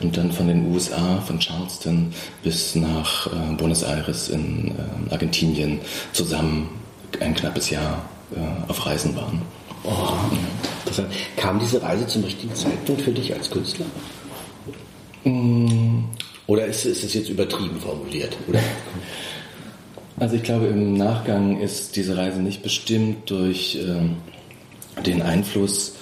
und 0.00 0.16
dann 0.16 0.32
von 0.32 0.46
den 0.46 0.72
USA, 0.72 1.20
von 1.20 1.38
Charleston 1.38 2.12
bis 2.42 2.74
nach 2.76 3.26
äh, 3.26 3.54
Buenos 3.56 3.82
Aires 3.82 4.28
in 4.30 4.68
äh, 4.68 5.12
Argentinien 5.12 5.80
zusammen 6.12 6.68
ein 7.20 7.34
knappes 7.34 7.70
Jahr 7.70 8.04
äh, 8.34 8.70
auf 8.70 8.84
Reisen 8.86 9.14
waren. 9.16 9.42
Oh, 9.84 9.90
ja. 10.96 11.04
Kam 11.36 11.58
diese 11.60 11.82
Reise 11.82 12.06
zum 12.06 12.24
richtigen 12.24 12.54
Zeitpunkt 12.54 13.02
für 13.02 13.12
dich 13.12 13.32
als 13.32 13.50
Künstler? 13.50 13.86
Mm. 15.24 16.04
Oder 16.46 16.66
ist, 16.66 16.84
ist 16.84 17.02
es 17.04 17.14
jetzt 17.14 17.28
übertrieben 17.28 17.80
formuliert? 17.80 18.36
Oder? 18.48 18.60
Also 20.18 20.36
ich 20.36 20.42
glaube, 20.42 20.68
im 20.68 20.94
Nachgang 20.94 21.60
ist 21.60 21.94
diese 21.94 22.16
Reise 22.16 22.40
nicht 22.40 22.62
bestimmt 22.62 23.28
durch 23.28 23.76
äh, 23.76 25.02
den 25.02 25.20
Einfluss, 25.20 25.92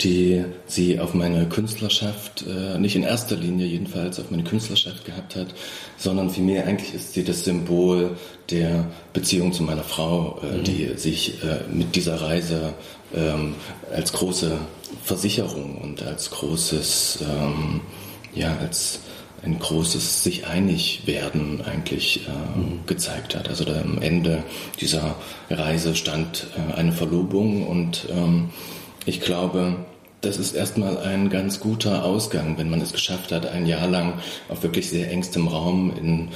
die 0.00 0.44
sie 0.66 0.98
auf 0.98 1.14
meine 1.14 1.46
Künstlerschaft, 1.46 2.44
äh, 2.46 2.78
nicht 2.78 2.96
in 2.96 3.04
erster 3.04 3.36
Linie 3.36 3.66
jedenfalls 3.66 4.18
auf 4.18 4.30
meine 4.30 4.44
Künstlerschaft 4.44 5.04
gehabt 5.04 5.36
hat, 5.36 5.54
sondern 5.96 6.30
vielmehr 6.30 6.66
eigentlich 6.66 6.94
ist 6.94 7.14
sie 7.14 7.24
das 7.24 7.44
Symbol 7.44 8.16
der 8.50 8.86
Beziehung 9.12 9.52
zu 9.52 9.62
meiner 9.62 9.84
Frau, 9.84 10.40
äh, 10.42 10.58
mhm. 10.58 10.64
die 10.64 10.88
sich 10.96 11.42
äh, 11.44 11.60
mit 11.72 11.94
dieser 11.94 12.20
Reise 12.20 12.74
ähm, 13.14 13.54
als 13.94 14.12
große 14.12 14.58
Versicherung 15.02 15.78
und 15.78 16.02
als 16.02 16.30
großes, 16.30 17.20
ähm, 17.22 17.80
ja, 18.34 18.56
als 18.58 19.00
ein 19.44 19.58
großes 19.58 20.24
sich 20.24 20.46
einig 20.46 21.02
werden 21.06 21.60
eigentlich 21.62 22.26
äh, 22.26 22.58
mhm. 22.58 22.80
gezeigt 22.86 23.34
hat. 23.34 23.48
Also 23.48 23.64
am 23.66 24.00
Ende 24.00 24.42
dieser 24.80 25.16
Reise 25.50 25.94
stand 25.94 26.48
äh, 26.56 26.74
eine 26.74 26.92
Verlobung 26.92 27.66
und 27.66 28.08
ähm, 28.10 28.50
ich 29.06 29.20
glaube, 29.20 29.76
das 30.20 30.38
ist 30.38 30.54
erstmal 30.54 30.98
ein 30.98 31.28
ganz 31.28 31.60
guter 31.60 32.04
Ausgang, 32.04 32.56
wenn 32.56 32.70
man 32.70 32.80
es 32.80 32.92
geschafft 32.92 33.32
hat, 33.32 33.46
ein 33.46 33.66
Jahr 33.66 33.86
lang 33.86 34.14
auf 34.48 34.62
wirklich 34.62 34.88
sehr 34.88 35.10
engstem 35.10 35.48
Raum 35.48 35.92
in 35.96 36.28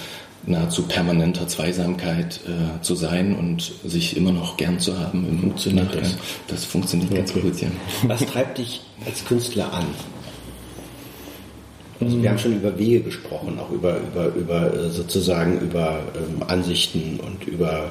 nahezu 0.46 0.82
permanenter 0.82 1.48
Zweisamkeit 1.48 2.40
äh, 2.46 2.82
zu 2.82 2.94
sein 2.94 3.34
und 3.34 3.72
sich 3.84 4.16
immer 4.16 4.32
noch 4.32 4.56
gern 4.56 4.78
zu 4.78 4.98
haben. 4.98 5.38
Funktioniert 5.40 5.94
das? 5.94 6.16
Das 6.46 6.64
funktioniert 6.64 7.10
ja, 7.10 7.18
ganz 7.18 7.32
gut, 7.32 7.60
ja. 7.60 7.68
Was 8.04 8.24
treibt 8.24 8.58
dich 8.58 8.82
als 9.04 9.24
Künstler 9.24 9.72
an? 9.72 9.86
Also 12.00 12.22
wir 12.22 12.30
haben 12.30 12.38
schon 12.38 12.56
über 12.56 12.78
Wege 12.78 13.00
gesprochen, 13.00 13.58
auch 13.58 13.70
über, 13.70 13.98
über, 13.98 14.26
über 14.34 14.74
äh, 14.74 14.90
sozusagen 14.90 15.60
über 15.60 16.00
ähm, 16.14 16.42
Ansichten 16.46 17.18
und 17.20 17.46
über 17.48 17.90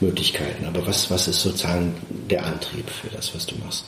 Möglichkeiten. 0.00 0.66
Aber 0.66 0.84
was, 0.86 1.10
was 1.10 1.28
ist 1.28 1.40
sozusagen 1.40 1.94
der 2.28 2.44
Antrieb 2.44 2.88
für 2.90 3.08
das, 3.14 3.34
was 3.34 3.46
du 3.46 3.54
machst? 3.64 3.84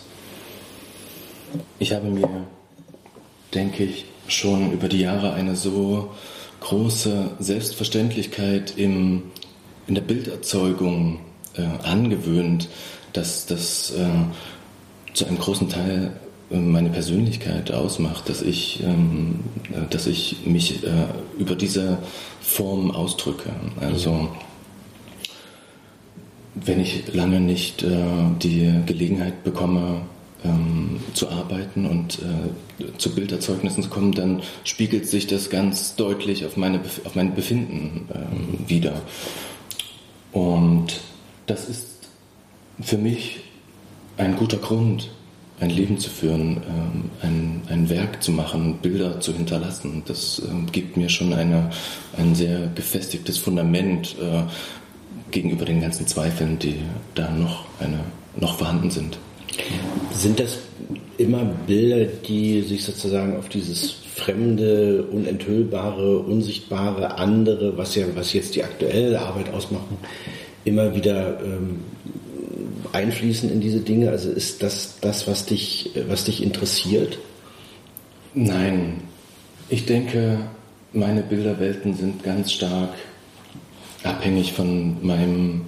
Ich 1.79 1.93
habe 1.93 2.09
mir, 2.09 2.29
denke 3.55 3.85
ich, 3.85 4.07
schon 4.29 4.73
über 4.73 4.89
die 4.89 5.01
Jahre 5.01 5.33
eine 5.35 5.57
so 5.57 6.11
große 6.61 7.31
Selbstverständlichkeit 7.39 8.75
im, 8.77 9.25
in 9.87 9.95
der 9.95 10.03
Bilderzeugung 10.03 11.21
äh, 11.55 11.63
angewöhnt, 11.87 12.69
dass 13.13 13.47
das 13.47 13.93
äh, 13.93 15.15
zu 15.15 15.27
einem 15.27 15.39
großen 15.39 15.69
Teil 15.69 16.13
meine 16.51 16.91
Persönlichkeit 16.91 17.73
ausmacht, 17.73 18.29
dass 18.29 18.43
ich, 18.43 18.83
ähm, 18.83 19.41
dass 19.91 20.07
ich 20.07 20.47
mich 20.47 20.85
äh, 20.85 20.91
über 21.39 21.57
diese 21.57 21.99
Form 22.41 22.91
ausdrücke. 22.91 23.51
Also 23.81 24.29
wenn 26.55 26.81
ich 26.81 27.13
lange 27.13 27.41
nicht 27.41 27.83
äh, 27.83 28.05
die 28.43 28.73
Gelegenheit 28.87 29.43
bekomme, 29.45 30.03
ähm, 30.47 31.01
zu 31.15 31.29
arbeiten 31.29 31.87
und 31.87 32.19
äh, 32.19 32.99
zu 32.99 33.15
Bilderzeugnissen 33.15 33.83
zu 33.83 33.89
kommen, 33.89 34.13
dann 34.13 34.43
spiegelt 34.65 35.07
sich 35.07 35.27
das 35.27 35.51
ganz 35.51 35.97
deutlich 35.97 36.45
auf, 36.47 36.57
meine, 36.57 36.81
auf 37.05 37.15
mein 37.15 37.35
Befinden 37.35 38.09
ähm, 38.15 38.69
wieder. 38.69 39.03
Und 40.33 41.01
das 41.47 41.69
ist 41.69 41.87
für 42.81 42.99
mich 42.99 43.41
ein 44.17 44.37
guter 44.37 44.59
Grund, 44.59 45.11
ein 45.61 45.71
Leben 45.71 45.99
zu 45.99 46.11
führen, 46.11 46.63
ähm, 46.69 47.11
ein, 47.23 47.63
ein 47.69 47.89
Werk 47.89 48.23
zu 48.23 48.31
machen, 48.33 48.79
Bilder 48.83 49.21
zu 49.21 49.33
hinterlassen. 49.33 50.03
Das 50.07 50.43
ähm, 50.47 50.67
gibt 50.71 50.97
mir 50.97 51.09
schon 51.09 51.33
eine, 51.33 51.71
ein 52.17 52.35
sehr 52.35 52.69
gefestigtes 52.75 53.39
Fundament 53.39 54.17
äh, 54.21 54.43
gegenüber 55.31 55.65
den 55.65 55.81
ganzen 55.81 56.07
Zweifeln, 56.07 56.59
die 56.59 56.77
da 57.15 57.31
noch, 57.31 57.65
eine, 57.81 58.01
noch 58.37 58.59
vorhanden 58.59 58.91
sind. 58.91 59.19
Sind 60.13 60.41
das 60.41 60.59
immer 61.19 61.45
Bilder, 61.67 62.05
die 62.27 62.63
sich 62.63 62.85
sozusagen 62.85 63.37
auf 63.37 63.49
dieses 63.49 63.91
fremde, 64.15 65.05
unenthüllbare, 65.05 66.19
unsichtbare, 66.19 67.19
andere, 67.19 67.77
was 67.77 67.95
ja, 67.95 68.07
was 68.15 68.33
jetzt 68.33 68.55
die 68.55 68.65
aktuelle 68.65 69.21
Arbeit 69.21 69.53
ausmachen, 69.53 69.99
immer 70.65 70.95
wieder 70.95 71.39
ähm, 71.43 71.81
einfließen 72.93 73.51
in 73.51 73.61
diese 73.61 73.81
Dinge? 73.81 74.11
Also 74.11 74.31
ist 74.31 74.63
das 74.63 74.99
das, 75.01 75.27
was 75.27 75.47
dich, 75.47 75.91
was 76.09 76.25
dich 76.25 76.43
interessiert? 76.43 77.19
Nein. 78.35 79.03
Ich 79.69 79.87
denke, 79.87 80.39
meine 80.93 81.23
Bilderwelten 81.23 81.95
sind 81.95 82.23
ganz 82.23 82.53
stark 82.53 82.95
abhängig 84.03 84.53
von 84.53 85.05
meinem 85.05 85.63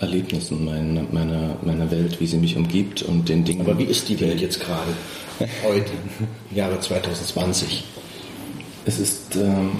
Erlebnissen, 0.00 0.64
meine, 0.64 1.06
meiner, 1.12 1.56
meiner 1.62 1.90
Welt, 1.90 2.20
wie 2.20 2.26
sie 2.26 2.38
mich 2.38 2.56
umgibt 2.56 3.02
und 3.02 3.28
den 3.28 3.44
Dingen. 3.44 3.60
Aber 3.60 3.78
wie 3.78 3.84
ist 3.84 4.08
die 4.08 4.18
Welt 4.20 4.40
jetzt 4.40 4.60
gerade? 4.60 4.92
Heute, 5.64 5.92
Jahre 6.52 6.80
2020? 6.80 7.84
Es 8.86 8.98
ist 8.98 9.36
ähm, 9.36 9.72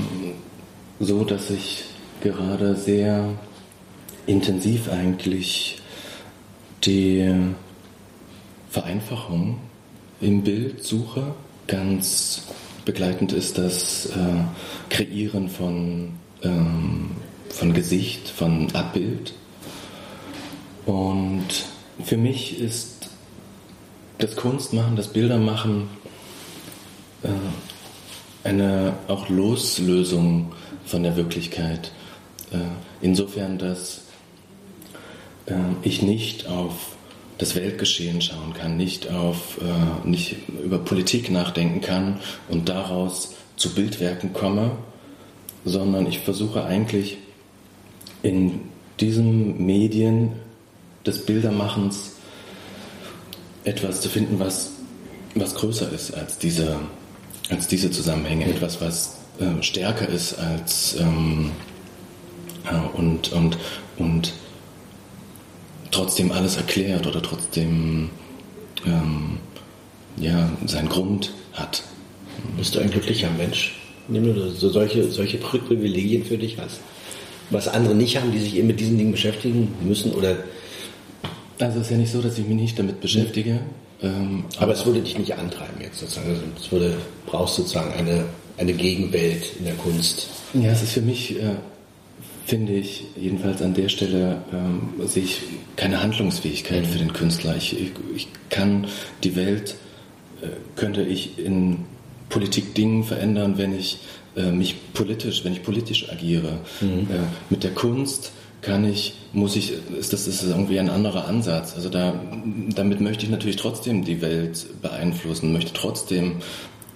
so, 1.01 1.25
dass 1.25 1.51
ich 1.51 1.85
gerade 2.21 2.77
sehr 2.77 3.29
intensiv 4.27 4.89
eigentlich 4.89 5.83
die 6.85 7.35
Vereinfachung 8.71 9.59
im 10.21 10.43
Bild 10.43 10.85
suche. 10.85 11.35
Ganz 11.67 12.45
begleitend 12.85 13.33
ist 13.33 13.59
das 13.59 14.07
äh, 14.07 14.91
Kreieren 14.91 15.49
von, 15.49 16.13
ähm, 16.43 17.11
von 17.51 17.73
Gesicht, 17.73 18.29
von 18.29 18.75
Abbild. 18.75 19.35
Und 20.87 21.47
für 22.03 22.17
mich 22.17 22.61
ist 22.61 23.09
das 24.19 24.37
Kunstmachen, 24.37 24.97
das 24.97 25.09
Bildermachen 25.09 25.89
äh, 27.23 27.29
eine 28.47 28.95
auch 29.09 29.29
Loslösung 29.29 30.53
von 30.85 31.03
der 31.03 31.17
Wirklichkeit. 31.17 31.93
Äh, 32.53 32.59
insofern, 33.01 33.59
dass 33.59 34.03
äh, 35.47 35.55
ich 35.83 36.03
nicht 36.03 36.47
auf 36.47 36.73
das 37.39 37.55
Weltgeschehen 37.57 38.21
schauen 38.21 38.55
kann, 38.55 38.77
nicht 38.77 39.11
auf, 39.11 39.59
nicht 40.05 40.37
über 40.65 40.79
Politik 40.79 41.33
nachdenken 41.33 41.81
kann 41.81 42.21
und 42.49 42.69
daraus 42.69 43.35
zu 43.57 43.75
Bildwerken 43.75 44.33
komme, 44.33 44.71
sondern 45.65 46.07
ich 46.07 46.21
versuche 46.21 46.65
eigentlich 46.65 47.19
in 48.23 48.61
diesen 49.01 49.67
Medien 49.67 50.31
des 51.07 51.25
Bildermachens 51.25 52.13
etwas 53.65 54.01
zu 54.01 54.09
finden, 54.09 54.39
was, 54.39 54.71
was 55.35 55.55
größer 55.55 55.91
ist 55.93 56.15
als 56.15 56.39
diese, 56.39 56.77
als 57.51 57.67
diese 57.67 57.91
Zusammenhänge, 57.91 58.47
etwas, 58.47 58.81
was 58.81 59.17
äh, 59.39 59.63
stärker 59.63 60.09
ist 60.09 60.39
als 60.39 60.97
ähm, 61.01 61.51
äh, 62.65 62.97
und, 62.97 63.33
und, 63.33 63.59
und 63.97 64.33
trotzdem 65.91 66.33
alles 66.33 66.57
erklärt 66.57 67.07
oder 67.07 67.23
trotzdem 67.23 68.11
ähm, 68.87 69.39
ja, 70.17 70.51
seinen 70.67 70.89
Grund 70.89 71.33
hat. 71.53 71.83
Bist 72.57 72.75
du 72.75 72.81
ein 72.81 72.91
glücklicher 72.91 73.31
Mensch, 73.31 73.77
wenn 74.09 74.25
du 74.25 74.51
so 74.51 74.69
solche, 74.69 75.11
solche 75.11 75.39
Privilegien 75.39 76.25
für 76.25 76.37
dich 76.37 76.59
hast? 76.59 76.81
Was 77.51 77.69
andere 77.69 77.95
nicht 77.95 78.17
haben, 78.17 78.33
die 78.33 78.41
sich 78.41 78.57
eben 78.57 78.67
mit 78.67 78.81
diesen 78.81 78.99
Dingen 78.99 79.13
beschäftigen 79.13 79.73
müssen 79.83 80.13
oder 80.13 80.37
also 81.59 81.79
es 81.79 81.87
ist 81.87 81.91
ja 81.91 81.97
nicht 81.97 82.13
so, 82.13 82.21
dass 82.21 82.39
ich 82.39 82.47
mich 82.47 82.57
nicht 82.57 82.79
damit 82.79 83.01
beschäftige. 83.01 83.61
Ähm, 84.03 84.45
aber, 84.57 84.63
aber, 84.65 84.73
es 84.73 84.87
würde 84.87 85.01
dich 85.01 85.19
nicht 85.19 85.35
antreiben 85.35 85.81
jetzt 85.81 86.01
sozusagen. 86.01 86.31
Also 86.31 86.43
es 86.61 86.73
würde, 86.73 86.97
brauchst 87.27 87.57
sozusagen 87.57 87.93
eine, 87.95 88.25
eine 88.59 88.73
Gegenwelt 88.73 89.53
in 89.59 89.65
der 89.65 89.75
Kunst. 89.75 90.29
Ja, 90.53 90.71
es 90.71 90.83
ist 90.83 90.93
für 90.93 91.01
mich 91.01 91.37
äh, 91.37 91.55
finde 92.47 92.75
ich, 92.75 93.05
jedenfalls 93.17 93.63
an 93.63 93.75
der 93.75 93.89
Stelle 93.89 94.43
ähm, 94.53 95.07
sehe 95.07 95.25
ich 95.25 95.41
keine 95.77 96.03
Handlungsfähigkeit 96.03 96.83
mhm. 96.83 96.87
für 96.87 96.99
den 96.99 97.13
Künstler. 97.13 97.57
Ich, 97.57 97.79
ich, 97.79 97.93
ich 98.15 98.29
kann 98.51 98.87
die 99.23 99.35
Welt, 99.37 99.77
äh, 100.43 100.49
könnte 100.77 101.03
ich 101.03 101.39
in 101.39 101.79
Politik 102.29 102.75
Dingen 102.75 103.05
verändern, 103.05 103.55
wenn 103.57 103.79
ich 103.79 103.99
äh, 104.37 104.51
mich 104.51 104.77
politisch, 104.93 105.45
wenn 105.45 105.53
ich 105.53 105.63
politisch 105.63 106.11
agiere. 106.11 106.59
Mhm. 106.81 107.09
Äh, 107.11 107.19
mit 107.49 107.65
der 107.65 107.73
Kunst 107.73 108.33
kann 108.65 108.85
ich, 108.85 109.15
muss 109.33 109.57
ich, 109.57 109.73
ist 109.99 110.13
das 110.13 110.27
ist 110.27 110.43
irgendwie 110.43 110.79
ein 110.79 110.91
anderer 110.91 111.27
Ansatz. 111.27 111.75
Also 111.75 111.89
da, 111.89 112.15
damit 112.75 113.01
möchte 113.01 113.25
ich 113.25 113.31
natürlich 113.31 113.57
trotzdem 113.57 114.05
die 114.05 114.21
Welt 114.21 114.67
beeinflussen, 114.83 115.53
möchte 115.53 115.73
trotzdem 115.73 116.37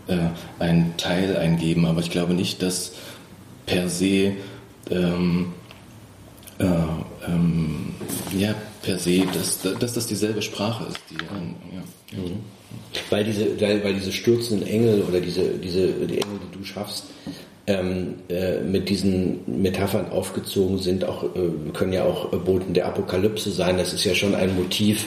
äh, 0.06 0.16
einen 0.58 0.96
Teil 0.96 1.36
eingeben, 1.36 1.86
aber 1.86 2.00
ich 2.00 2.10
glaube 2.10 2.34
nicht, 2.34 2.62
dass 2.62 2.92
per 3.66 3.88
se 3.88 4.32
ähm, 4.90 5.52
äh, 6.58 6.64
ähm, 7.26 7.94
ja, 8.36 8.54
per 8.82 8.98
se, 8.98 9.24
dass, 9.32 9.60
dass 9.60 9.92
das 9.92 10.06
dieselbe 10.06 10.42
Sprache 10.42 10.86
ist. 10.86 11.00
Die, 11.10 11.16
ja. 11.16 12.22
Mhm. 12.22 12.38
Weil 13.10 13.24
diese, 13.24 13.60
weil 13.60 13.94
diese 13.94 14.12
stürzenden 14.12 14.66
Engel 14.66 15.02
oder 15.02 15.20
diese, 15.20 15.58
diese 15.58 15.88
die 15.88 16.20
Engel, 16.20 16.38
die 16.52 16.58
du 16.58 16.64
schaffst, 16.64 17.04
ähm, 17.68 18.14
äh, 18.30 18.60
mit 18.62 18.88
diesen 18.88 19.40
Metaphern 19.46 20.10
aufgezogen 20.10 20.78
sind, 20.78 21.04
auch 21.04 21.22
äh, 21.22 21.70
können 21.74 21.92
ja 21.92 22.04
auch 22.04 22.30
Boten 22.30 22.72
der 22.72 22.86
Apokalypse 22.86 23.50
sein. 23.50 23.76
Das 23.76 23.92
ist 23.92 24.04
ja 24.04 24.14
schon 24.14 24.34
ein 24.34 24.56
Motiv 24.56 25.04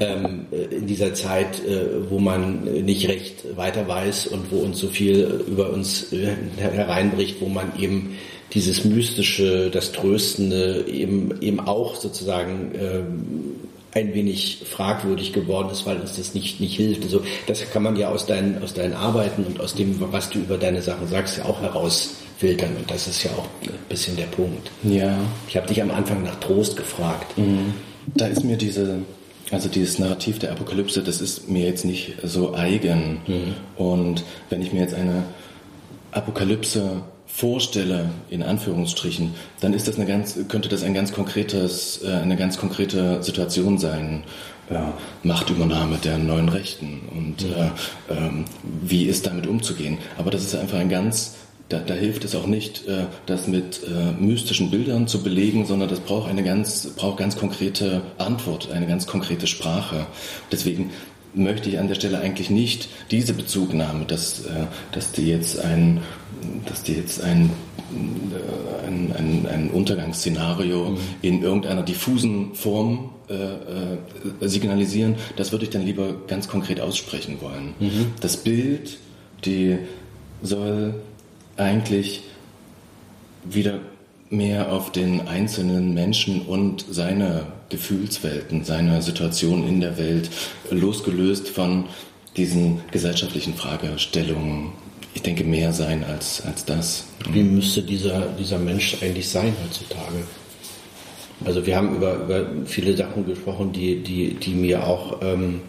ähm, 0.00 0.46
äh, 0.50 0.74
in 0.74 0.86
dieser 0.86 1.12
Zeit, 1.12 1.62
äh, 1.64 2.10
wo 2.10 2.18
man 2.18 2.64
nicht 2.64 3.08
recht 3.08 3.56
weiter 3.56 3.86
weiß 3.86 4.28
und 4.28 4.50
wo 4.50 4.60
uns 4.60 4.78
so 4.78 4.88
viel 4.88 5.44
über 5.46 5.70
uns 5.70 6.12
äh, 6.12 6.34
hereinbricht, 6.56 7.40
wo 7.40 7.48
man 7.48 7.72
eben 7.78 8.16
dieses 8.54 8.86
Mystische, 8.86 9.68
das 9.70 9.92
Tröstende 9.92 10.86
eben, 10.90 11.34
eben 11.42 11.60
auch 11.60 11.96
sozusagen 11.96 12.72
ähm, 12.74 13.54
ein 13.94 14.14
wenig 14.14 14.62
fragwürdig 14.64 15.32
geworden 15.32 15.70
ist, 15.70 15.86
weil 15.86 15.98
uns 15.98 16.16
das 16.16 16.34
nicht, 16.34 16.60
nicht 16.60 16.76
hilft. 16.76 17.04
Also 17.04 17.22
das 17.46 17.68
kann 17.70 17.82
man 17.82 17.96
ja 17.96 18.08
aus 18.08 18.26
deinen, 18.26 18.62
aus 18.62 18.74
deinen 18.74 18.94
Arbeiten 18.94 19.44
und 19.44 19.60
aus 19.60 19.74
dem, 19.74 19.98
was 20.12 20.30
du 20.30 20.40
über 20.40 20.58
deine 20.58 20.82
Sachen 20.82 21.08
sagst, 21.08 21.38
ja 21.38 21.44
auch 21.46 21.60
herausfiltern. 21.62 22.76
Und 22.76 22.90
das 22.90 23.08
ist 23.08 23.22
ja 23.22 23.30
auch 23.32 23.46
ein 23.62 23.70
bisschen 23.88 24.16
der 24.16 24.26
Punkt. 24.26 24.70
Ja. 24.82 25.18
Ich 25.48 25.56
habe 25.56 25.66
dich 25.66 25.80
am 25.80 25.90
Anfang 25.90 26.22
nach 26.22 26.36
Trost 26.36 26.76
gefragt. 26.76 27.36
Mhm. 27.38 27.74
Da 28.14 28.26
ist 28.26 28.44
mir 28.44 28.56
diese, 28.56 29.00
also 29.50 29.68
dieses 29.68 29.98
Narrativ 29.98 30.38
der 30.38 30.52
Apokalypse, 30.52 31.02
das 31.02 31.20
ist 31.20 31.48
mir 31.48 31.64
jetzt 31.64 31.84
nicht 31.84 32.16
so 32.22 32.54
eigen. 32.54 33.20
Mhm. 33.26 33.54
Und 33.76 34.24
wenn 34.50 34.60
ich 34.60 34.72
mir 34.72 34.80
jetzt 34.82 34.94
eine 34.94 35.24
Apokalypse 36.12 37.02
vorstelle, 37.28 38.10
in 38.30 38.42
Anführungsstrichen, 38.42 39.34
dann 39.60 39.72
ist 39.72 39.86
das 39.86 39.96
eine 39.96 40.06
ganz, 40.06 40.38
könnte 40.48 40.68
das 40.68 40.82
ein 40.82 40.94
ganz 40.94 41.12
konkretes, 41.12 42.02
äh, 42.02 42.10
eine 42.10 42.36
ganz 42.36 42.58
konkrete 42.58 43.22
Situation 43.22 43.78
sein. 43.78 44.24
Ja, 44.70 44.92
Machtübernahme 45.22 45.96
der 45.96 46.18
neuen 46.18 46.50
Rechten 46.50 47.00
und 47.16 47.42
mhm. 47.42 47.54
äh, 47.54 48.12
ähm, 48.12 48.44
wie 48.82 49.04
ist 49.04 49.26
damit 49.26 49.46
umzugehen. 49.46 49.96
Aber 50.18 50.30
das 50.30 50.44
ist 50.44 50.54
einfach 50.54 50.78
ein 50.78 50.90
ganz, 50.90 51.36
da, 51.70 51.78
da 51.78 51.94
hilft 51.94 52.24
es 52.24 52.34
auch 52.34 52.46
nicht, 52.46 52.86
äh, 52.86 53.04
das 53.24 53.46
mit 53.46 53.80
äh, 53.84 54.12
mystischen 54.20 54.70
Bildern 54.70 55.08
zu 55.08 55.22
belegen, 55.22 55.64
sondern 55.64 55.88
das 55.88 56.00
braucht 56.00 56.28
eine 56.28 56.42
ganz, 56.42 56.86
braucht 56.96 57.16
ganz 57.16 57.38
konkrete 57.38 58.02
Antwort, 58.18 58.70
eine 58.70 58.86
ganz 58.86 59.06
konkrete 59.06 59.46
Sprache. 59.46 60.06
Deswegen 60.52 60.90
möchte 61.32 61.70
ich 61.70 61.78
an 61.78 61.88
der 61.88 61.94
Stelle 61.94 62.18
eigentlich 62.20 62.50
nicht 62.50 62.90
diese 63.10 63.32
Bezugnahme, 63.32 64.04
dass, 64.06 64.42
dass 64.92 65.12
die 65.12 65.28
jetzt 65.28 65.60
ein, 65.60 66.00
dass 66.66 66.82
die 66.82 66.94
jetzt 66.94 67.22
ein, 67.22 67.50
äh, 67.92 68.86
ein, 68.86 69.12
ein, 69.16 69.46
ein 69.46 69.70
Untergangsszenario 69.70 70.90
mhm. 70.90 70.98
in 71.22 71.42
irgendeiner 71.42 71.82
diffusen 71.82 72.54
Form 72.54 73.10
äh, 73.28 73.34
äh, 73.34 74.48
signalisieren, 74.48 75.16
das 75.36 75.52
würde 75.52 75.64
ich 75.64 75.70
dann 75.70 75.84
lieber 75.84 76.14
ganz 76.26 76.48
konkret 76.48 76.80
aussprechen 76.80 77.38
wollen. 77.40 77.74
Mhm. 77.78 78.06
Das 78.20 78.36
Bild, 78.38 78.98
die 79.44 79.78
soll 80.42 80.94
eigentlich 81.56 82.22
wieder 83.44 83.80
mehr 84.30 84.72
auf 84.72 84.92
den 84.92 85.26
einzelnen 85.26 85.94
Menschen 85.94 86.42
und 86.42 86.84
seine 86.90 87.46
Gefühlswelten, 87.68 88.64
seine 88.64 89.02
Situation 89.02 89.66
in 89.66 89.80
der 89.80 89.98
Welt, 89.98 90.30
losgelöst 90.70 91.48
von 91.48 91.84
diesen 92.36 92.80
gesellschaftlichen 92.90 93.54
Fragestellungen, 93.54 94.72
ich 95.18 95.22
denke, 95.22 95.42
mehr 95.42 95.72
sein 95.72 96.04
als, 96.04 96.42
als 96.46 96.64
das. 96.64 97.04
Wie 97.32 97.42
müsste 97.42 97.82
dieser, 97.82 98.28
dieser 98.38 98.58
Mensch 98.58 98.96
eigentlich 99.02 99.28
sein 99.28 99.52
heutzutage? 99.64 100.22
Also 101.44 101.66
wir 101.66 101.76
haben 101.76 101.96
über, 101.96 102.14
über 102.14 102.46
viele 102.66 102.96
Sachen 102.96 103.26
gesprochen, 103.26 103.72
die, 103.72 103.96
die, 104.00 104.34
die 104.34 104.54
mir 104.54 104.86
auch 104.86 105.20
ähm, 105.20 105.60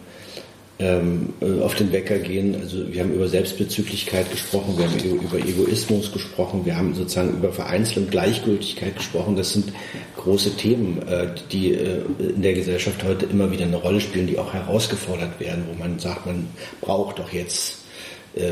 ähm, 0.78 1.34
äh, 1.40 1.60
auf 1.62 1.74
den 1.74 1.90
Wecker 1.90 2.20
gehen. 2.20 2.54
Also 2.60 2.92
wir 2.92 3.02
haben 3.02 3.12
über 3.12 3.28
Selbstbezüglichkeit 3.28 4.30
gesprochen, 4.30 4.78
wir 4.78 4.88
haben 4.88 5.20
über 5.20 5.38
Egoismus 5.38 6.12
gesprochen, 6.12 6.64
wir 6.64 6.76
haben 6.76 6.94
sozusagen 6.94 7.30
über 7.30 7.52
Vereinzelung, 7.52 8.08
Gleichgültigkeit 8.08 8.96
gesprochen. 8.96 9.34
Das 9.34 9.52
sind 9.52 9.72
große 10.16 10.56
Themen, 10.58 11.02
äh, 11.08 11.26
die 11.50 11.74
äh, 11.74 12.02
in 12.20 12.42
der 12.42 12.54
Gesellschaft 12.54 13.02
heute 13.02 13.26
immer 13.26 13.50
wieder 13.50 13.64
eine 13.64 13.76
Rolle 13.76 14.00
spielen, 14.00 14.28
die 14.28 14.38
auch 14.38 14.54
herausgefordert 14.54 15.40
werden, 15.40 15.64
wo 15.68 15.76
man 15.76 15.98
sagt, 15.98 16.26
man 16.26 16.46
braucht 16.80 17.18
doch 17.18 17.32
jetzt 17.32 17.79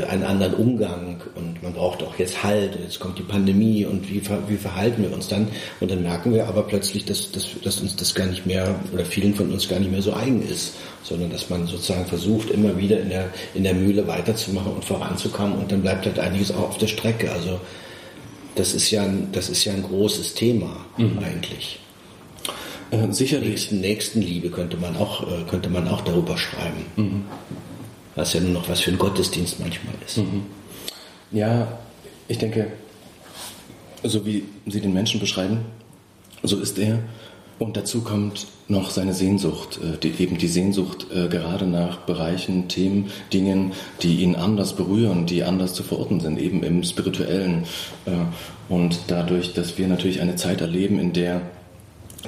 einen 0.09 0.23
anderen 0.23 0.55
Umgang 0.55 1.21
und 1.35 1.63
man 1.63 1.71
braucht 1.71 2.03
auch 2.03 2.19
jetzt 2.19 2.43
Halt 2.43 2.75
und 2.75 2.83
jetzt 2.83 2.99
kommt 2.99 3.17
die 3.17 3.23
Pandemie 3.23 3.85
und 3.85 4.09
wie, 4.09 4.21
wie 4.47 4.57
verhalten 4.57 5.03
wir 5.03 5.13
uns 5.13 5.29
dann? 5.29 5.47
Und 5.79 5.89
dann 5.89 6.03
merken 6.03 6.33
wir 6.33 6.47
aber 6.47 6.63
plötzlich, 6.63 7.05
dass, 7.05 7.31
dass, 7.31 7.47
dass 7.63 7.79
uns 7.79 7.95
das 7.95 8.13
gar 8.13 8.27
nicht 8.27 8.45
mehr 8.45 8.75
oder 8.91 9.05
vielen 9.05 9.33
von 9.33 9.49
uns 9.51 9.69
gar 9.69 9.79
nicht 9.79 9.91
mehr 9.91 10.01
so 10.01 10.13
eigen 10.13 10.45
ist, 10.45 10.73
sondern 11.03 11.29
dass 11.29 11.49
man 11.49 11.65
sozusagen 11.65 12.05
versucht, 12.05 12.49
immer 12.49 12.77
wieder 12.77 12.99
in 12.99 13.09
der, 13.09 13.29
in 13.53 13.63
der 13.63 13.73
Mühle 13.73 14.05
weiterzumachen 14.05 14.73
und 14.73 14.83
voranzukommen 14.83 15.57
und 15.57 15.71
dann 15.71 15.81
bleibt 15.81 16.05
halt 16.05 16.19
einiges 16.19 16.51
auch 16.51 16.69
auf 16.69 16.77
der 16.77 16.87
Strecke. 16.87 17.31
Also 17.31 17.61
das 18.55 18.73
ist 18.73 18.91
ja 18.91 19.03
ein, 19.03 19.29
das 19.31 19.47
ist 19.47 19.63
ja 19.63 19.71
ein 19.71 19.83
großes 19.83 20.33
Thema 20.33 20.85
mhm. 20.97 21.19
eigentlich. 21.19 21.79
Äh, 22.91 23.11
sicherlich. 23.11 23.49
Nächsten, 23.49 23.79
Nächstenliebe 23.79 24.49
könnte 24.49 24.75
man 24.75 24.97
auch, 24.97 25.23
äh, 25.23 25.43
könnte 25.49 25.69
man 25.69 25.87
auch 25.87 26.01
darüber 26.01 26.37
schreiben. 26.37 26.85
Mhm 26.97 27.23
was 28.19 28.33
ja 28.33 28.41
nur 28.41 28.51
noch 28.51 28.67
was 28.67 28.81
für 28.81 28.91
ein 28.91 28.97
Gottesdienst 28.97 29.59
manchmal 29.59 29.93
ist. 30.05 30.17
Mhm. 30.17 30.43
Ja, 31.31 31.79
ich 32.27 32.37
denke, 32.37 32.71
so 34.03 34.25
wie 34.25 34.43
Sie 34.67 34.81
den 34.81 34.93
Menschen 34.93 35.19
beschreiben, 35.19 35.61
so 36.43 36.59
ist 36.59 36.77
er. 36.77 36.99
Und 37.59 37.75
dazu 37.75 38.01
kommt 38.01 38.47
noch 38.69 38.89
seine 38.89 39.13
Sehnsucht, 39.13 39.79
äh, 39.83 39.97
die, 39.97 40.23
eben 40.23 40.37
die 40.37 40.47
Sehnsucht 40.47 41.07
äh, 41.13 41.27
gerade 41.27 41.65
nach 41.65 41.97
Bereichen, 41.99 42.69
Themen, 42.69 43.11
Dingen, 43.33 43.73
die 44.01 44.21
ihn 44.21 44.35
anders 44.35 44.73
berühren, 44.73 45.25
die 45.25 45.43
anders 45.43 45.73
zu 45.73 45.83
verorten 45.83 46.21
sind, 46.21 46.39
eben 46.39 46.63
im 46.63 46.83
spirituellen. 46.83 47.63
Äh, 48.05 48.11
und 48.71 48.99
dadurch, 49.07 49.53
dass 49.53 49.77
wir 49.77 49.87
natürlich 49.87 50.21
eine 50.21 50.35
Zeit 50.35 50.61
erleben, 50.61 50.99
in 50.99 51.11
der 51.11 51.41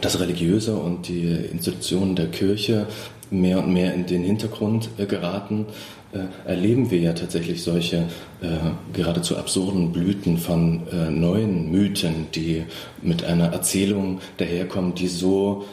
das 0.01 0.19
Religiöse 0.19 0.75
und 0.75 1.08
die 1.08 1.27
Institutionen 1.27 2.15
der 2.15 2.27
Kirche 2.27 2.88
mehr 3.32 3.60
und 3.60 3.74
mehr 3.74 3.94
in 3.94 4.06
den 4.06 4.24
Hintergrund 4.24 4.89
äh, 4.98 5.06
geraten, 5.06 5.65
äh, 6.13 6.50
erleben 6.50 6.91
wir 6.91 7.00
ja 7.00 7.13
tatsächlich 7.13 7.63
solche 7.63 8.08
äh, 8.41 8.48
geradezu 8.94 9.38
absurden 9.38 9.91
Blüten 9.91 10.38
von 10.38 10.88
äh, 10.91 11.10
neuen 11.10 11.72
Mythen, 11.72 12.28
die 12.36 12.63
mit 13.02 13.24
einer 13.24 13.54
Erzählung 13.54 14.20
daherkommen, 14.38 14.94
die 14.94 15.08
so 15.08 15.65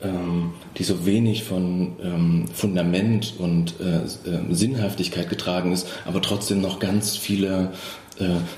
ähm, 0.00 0.52
die 0.76 0.84
so 0.84 1.06
wenig 1.06 1.42
von 1.42 1.96
ähm, 2.00 2.44
Fundament 2.54 3.34
und 3.38 3.74
äh, 3.80 3.96
äh, 3.96 4.54
Sinnhaftigkeit 4.54 5.28
getragen 5.28 5.72
ist, 5.72 5.88
aber 6.04 6.22
trotzdem 6.22 6.60
noch 6.60 6.78
ganz 6.78 7.16
viele 7.16 7.72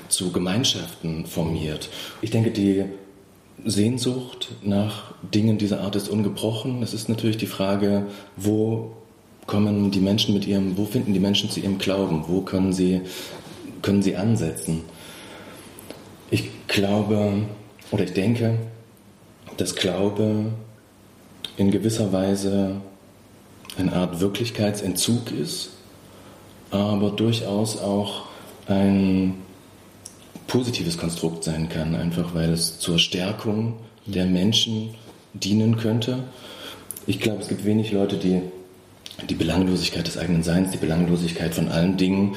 zu 0.08 0.32
Gemeinschaften 0.32 1.26
formiert. 1.26 1.90
Ich 2.22 2.30
denke, 2.30 2.50
die 2.50 2.86
Sehnsucht 3.64 4.50
nach 4.62 5.14
Dingen 5.22 5.58
dieser 5.58 5.80
Art 5.80 5.96
ist 5.96 6.08
ungebrochen. 6.08 6.82
Es 6.82 6.94
ist 6.94 7.08
natürlich 7.08 7.36
die 7.36 7.46
Frage, 7.46 8.06
wo 8.36 8.92
kommen 9.46 9.90
die 9.90 10.00
Menschen 10.00 10.34
mit 10.34 10.46
ihrem, 10.46 10.76
wo 10.76 10.84
finden 10.84 11.12
die 11.12 11.20
Menschen 11.20 11.50
zu 11.50 11.60
ihrem 11.60 11.78
Glauben? 11.78 12.24
Wo 12.28 12.40
können 12.42 12.72
sie, 12.72 13.00
können 13.82 14.02
sie 14.02 14.16
ansetzen? 14.16 14.82
Ich 16.30 16.48
glaube 16.68 17.46
oder 17.90 18.04
ich 18.04 18.12
denke, 18.12 18.54
dass 19.56 19.74
Glaube 19.74 20.52
in 21.56 21.70
gewisser 21.70 22.12
Weise 22.12 22.76
eine 23.76 23.92
Art 23.92 24.20
Wirklichkeitsentzug 24.20 25.32
ist, 25.32 25.70
aber 26.70 27.10
durchaus 27.10 27.78
auch 27.78 28.22
ein 28.66 29.34
positives 30.50 30.98
Konstrukt 30.98 31.44
sein 31.44 31.68
kann, 31.68 31.94
einfach 31.94 32.34
weil 32.34 32.52
es 32.52 32.80
zur 32.80 32.98
Stärkung 32.98 33.74
der 34.04 34.26
Menschen 34.26 34.94
dienen 35.32 35.76
könnte. 35.76 36.24
Ich 37.06 37.20
glaube, 37.20 37.40
es 37.40 37.48
gibt 37.48 37.64
wenig 37.64 37.92
Leute, 37.92 38.16
die 38.16 38.42
die 39.28 39.36
Belanglosigkeit 39.36 40.08
des 40.08 40.18
eigenen 40.18 40.42
Seins, 40.42 40.72
die 40.72 40.78
Belanglosigkeit 40.78 41.54
von 41.54 41.68
allen 41.68 41.96
Dingen 41.96 42.34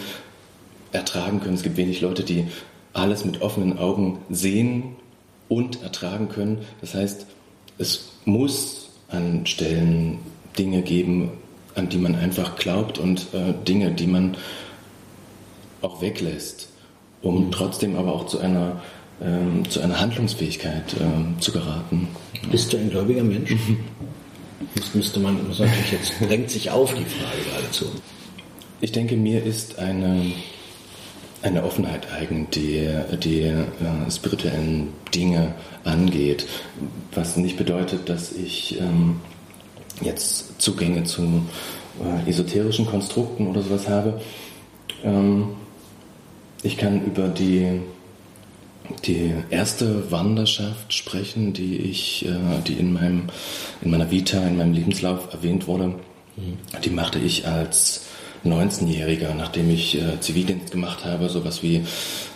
ertragen 0.91 1.39
können. 1.39 1.56
Es 1.56 1.63
gibt 1.63 1.76
wenig 1.76 2.02
Leute, 2.02 2.23
die 2.23 2.45
alles 2.93 3.26
mit 3.26 3.41
offenen 3.41 3.80
Augen 3.80 4.19
sehen 4.30 4.95
und 5.49 5.82
ertragen 5.82 6.30
können. 6.30 6.60
Das 6.82 6.93
heißt, 6.93 7.26
es 7.80 8.12
muss 8.26 8.89
an 9.08 9.47
Stellen 9.47 10.19
Dinge 10.60 10.84
geben, 10.84 11.32
an 11.73 11.89
die 11.89 11.97
man 11.97 12.13
einfach 12.13 12.58
glaubt 12.58 12.99
und 12.99 13.34
äh, 13.34 13.56
Dinge, 13.65 13.91
die 13.91 14.08
man 14.08 14.38
auch 15.82 15.99
weglässt 15.99 16.73
um 17.24 17.50
trotzdem 17.52 17.96
aber 17.96 18.14
auch 18.14 18.28
zu 18.28 18.40
einer 18.40 18.82
ähm, 19.22 19.70
zu 19.70 19.80
einer 19.80 20.00
Handlungsfähigkeit 20.00 20.96
ähm, 21.00 21.36
zu 21.40 21.52
geraten. 21.52 22.08
Bist 22.52 22.74
du 22.74 22.78
ein 22.78 22.90
gläubiger 22.90 23.24
Mensch? 23.24 23.56
Das 24.76 24.94
müsste 24.94 25.20
man, 25.20 25.38
natürlich 25.48 25.92
jetzt, 25.92 26.14
drängt 26.22 26.50
sich 26.50 26.72
auf 26.72 26.94
die 26.94 27.06
Frage 27.06 27.44
geradezu. 27.50 27.86
Ich 28.82 28.92
denke, 28.92 29.16
mir 29.16 29.44
ist 29.44 29.80
eine, 29.80 30.32
eine 31.42 31.64
Offenheit 31.64 32.12
eigen, 32.12 32.50
die 32.52 32.90
die 33.22 33.42
äh, 33.42 34.12
spirituellen 34.12 34.90
Dinge 35.14 35.56
angeht, 35.84 36.48
was 37.14 37.38
nicht 37.38 37.58
bedeutet, 37.58 38.10
dass 38.10 38.32
ich 38.32 38.80
ähm, 38.80 39.22
jetzt 40.02 40.62
Zugänge 40.62 41.04
zu 41.04 41.44
äh, 42.02 42.30
esoterischen 42.30 42.86
Konstrukten 42.86 43.48
oder 43.48 43.62
sowas 43.62 43.88
habe. 43.88 44.22
Ähm, 45.04 45.50
ich 46.63 46.78
kann 46.78 47.06
über 47.06 47.28
die, 47.28 47.82
die 49.06 49.34
erste 49.49 50.12
Wanderschaft 50.12 50.93
sprechen, 50.93 51.54
die 51.54 51.78
ich, 51.78 52.26
äh, 52.26 52.62
die 52.67 52.73
in 52.73 52.93
meinem, 52.93 53.23
in 53.82 53.91
meiner 53.91 54.12
Vita, 54.12 54.39
in 54.45 54.58
meinem 54.58 54.73
Lebenslauf 54.73 55.34
erwähnt 55.34 55.67
wurde. 55.67 55.88
Mhm. 56.36 56.58
Die 56.84 56.89
machte 56.89 57.19
ich 57.19 57.47
als 57.47 58.06
19-Jähriger, 58.45 59.34
nachdem 59.34 59.69
ich 59.69 59.95
äh, 59.95 60.19
Zivildienst 60.19 60.71
gemacht 60.71 61.06
habe, 61.06 61.30
sowas 61.30 61.63
wie 61.63 61.84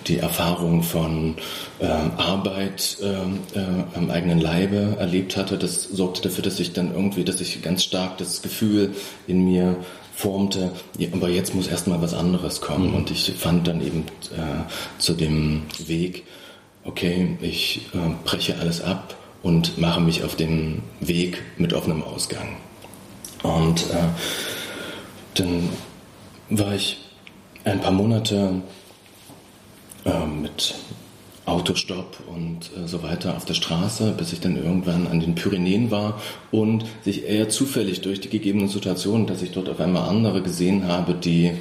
die 0.08 0.20
Erfahrung 0.20 0.84
von 0.84 1.36
äh, 1.80 1.86
Arbeit 1.86 2.98
äh, 3.02 3.60
äh, 3.60 3.66
am 3.94 4.10
eigenen 4.10 4.40
Leibe 4.40 4.96
erlebt 5.00 5.36
hatte. 5.36 5.58
Das 5.58 5.84
sorgte 5.84 6.22
dafür, 6.22 6.44
dass 6.44 6.60
ich 6.60 6.74
dann 6.74 6.94
irgendwie, 6.94 7.26
dass 7.26 7.42
ich 7.42 7.62
ganz 7.62 7.84
stark 7.84 8.18
das 8.18 8.42
Gefühl 8.42 8.96
in 9.28 9.44
mir 9.44 9.76
formte, 10.18 10.72
aber 11.14 11.30
jetzt 11.30 11.54
muss 11.54 11.68
erstmal 11.68 12.02
was 12.02 12.16
anderes 12.16 12.60
kommen. 12.60 12.90
Mhm. 12.90 12.96
Und 12.96 13.12
ich 13.12 13.32
fand 13.38 13.68
dann 13.68 13.82
eben 13.82 14.04
äh, 14.36 14.68
zu 14.98 15.14
dem 15.14 15.62
Weg, 15.86 16.24
okay, 16.84 17.38
ich 17.40 17.82
äh, 17.94 17.98
breche 18.26 18.58
alles 18.60 18.82
ab 18.82 19.16
und 19.44 19.78
mache 19.78 20.02
mich 20.02 20.24
auf 20.24 20.36
den 20.36 20.82
Weg 21.00 21.44
mit 21.58 21.72
offenem 21.72 22.04
Ausgang. 22.04 22.58
Und 23.44 23.92
äh, 23.92 24.08
dann 25.36 25.70
war 26.50 26.74
ich 26.74 26.98
ein 27.64 27.80
paar 27.80 27.92
Monate 27.92 28.64
äh, 30.04 30.26
mit 30.26 30.74
Autostopp 31.48 32.18
und 32.28 32.70
äh, 32.78 32.88
so 32.88 33.02
weiter 33.04 33.36
auf 33.36 33.46
der 33.46 33.54
Straße, 33.54 34.14
bis 34.18 34.34
ich 34.34 34.42
dann 34.42 34.58
irgendwann 34.58 35.08
an 35.08 35.22
den 35.22 35.34
Pyrenäen 35.34 35.92
war 35.92 36.22
und 36.52 36.86
sich 37.04 37.26
eher 37.26 37.50
zufällig 37.50 38.02
durch 38.02 38.20
die 38.20 38.30
gegebenen 38.30 38.68
Situationen, 38.68 39.28
dass 39.28 39.42
ich 39.42 39.52
dort 39.52 39.70
auf 39.70 39.80
einmal 39.80 40.10
andere 40.10 40.42
gesehen 40.42 40.88
habe, 40.88 41.14
die 41.14 41.54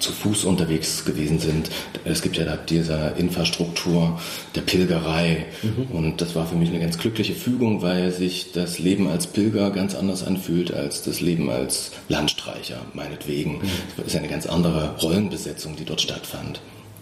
zu 0.00 0.12
Fuß 0.12 0.44
unterwegs 0.44 1.04
gewesen 1.04 1.38
sind. 1.38 1.70
Es 2.04 2.22
gibt 2.22 2.36
ja 2.36 2.44
da 2.44 2.56
diese 2.56 3.14
Infrastruktur 3.16 4.18
der 4.54 4.60
Pilgerei 4.60 5.46
mhm. 5.62 5.96
und 5.96 6.20
das 6.20 6.34
war 6.34 6.46
für 6.46 6.56
mich 6.56 6.68
eine 6.68 6.80
ganz 6.80 6.98
glückliche 6.98 7.34
Fügung, 7.34 7.82
weil 7.82 8.12
sich 8.12 8.52
das 8.52 8.78
Leben 8.78 9.08
als 9.08 9.28
Pilger 9.28 9.70
ganz 9.70 9.94
anders 9.94 10.24
anfühlt 10.24 10.74
als 10.74 11.02
das 11.02 11.20
Leben 11.20 11.50
als 11.50 11.92
Landstreicher, 12.08 12.82
meinetwegen. 12.94 13.58
Mhm. 13.58 13.70
Das 13.96 14.08
ist 14.08 14.16
eine 14.16 14.28
ganz 14.28 14.46
andere 14.46 14.96
Rollenbesetzung, 15.00 15.76
die 15.76 15.84
dort 15.84 16.00
stattfand. 16.00 16.60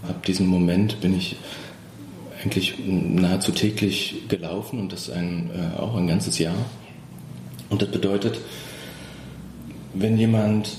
Ab 0.09 0.24
diesem 0.24 0.46
Moment 0.46 1.00
bin 1.00 1.16
ich 1.16 1.37
eigentlich 2.46 2.74
nahezu 2.87 3.50
täglich 3.50 4.22
gelaufen 4.28 4.78
und 4.78 4.92
das 4.92 5.11
ein, 5.11 5.50
äh, 5.50 5.80
auch 5.80 5.96
ein 5.96 6.06
ganzes 6.06 6.38
Jahr. 6.38 6.54
Und 7.70 7.82
das 7.82 7.90
bedeutet, 7.90 8.38
wenn 9.94 10.16
jemand 10.16 10.70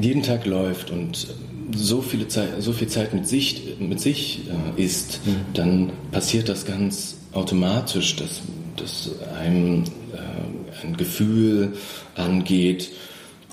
jeden 0.00 0.22
Tag 0.22 0.46
läuft 0.46 0.92
und 0.92 1.26
so, 1.74 2.00
viele 2.00 2.28
Zeit, 2.28 2.50
so 2.60 2.72
viel 2.72 2.86
Zeit 2.86 3.12
mit 3.12 3.26
sich, 3.26 3.76
mit 3.80 4.00
sich 4.00 4.42
äh, 4.76 4.82
ist, 4.82 5.26
mhm. 5.26 5.36
dann 5.54 5.92
passiert 6.12 6.48
das 6.48 6.64
ganz 6.64 7.16
automatisch, 7.32 8.14
dass, 8.14 8.42
dass 8.76 9.10
einem 9.36 9.84
äh, 10.12 10.86
ein 10.86 10.96
Gefühl 10.96 11.72
angeht, 12.14 12.90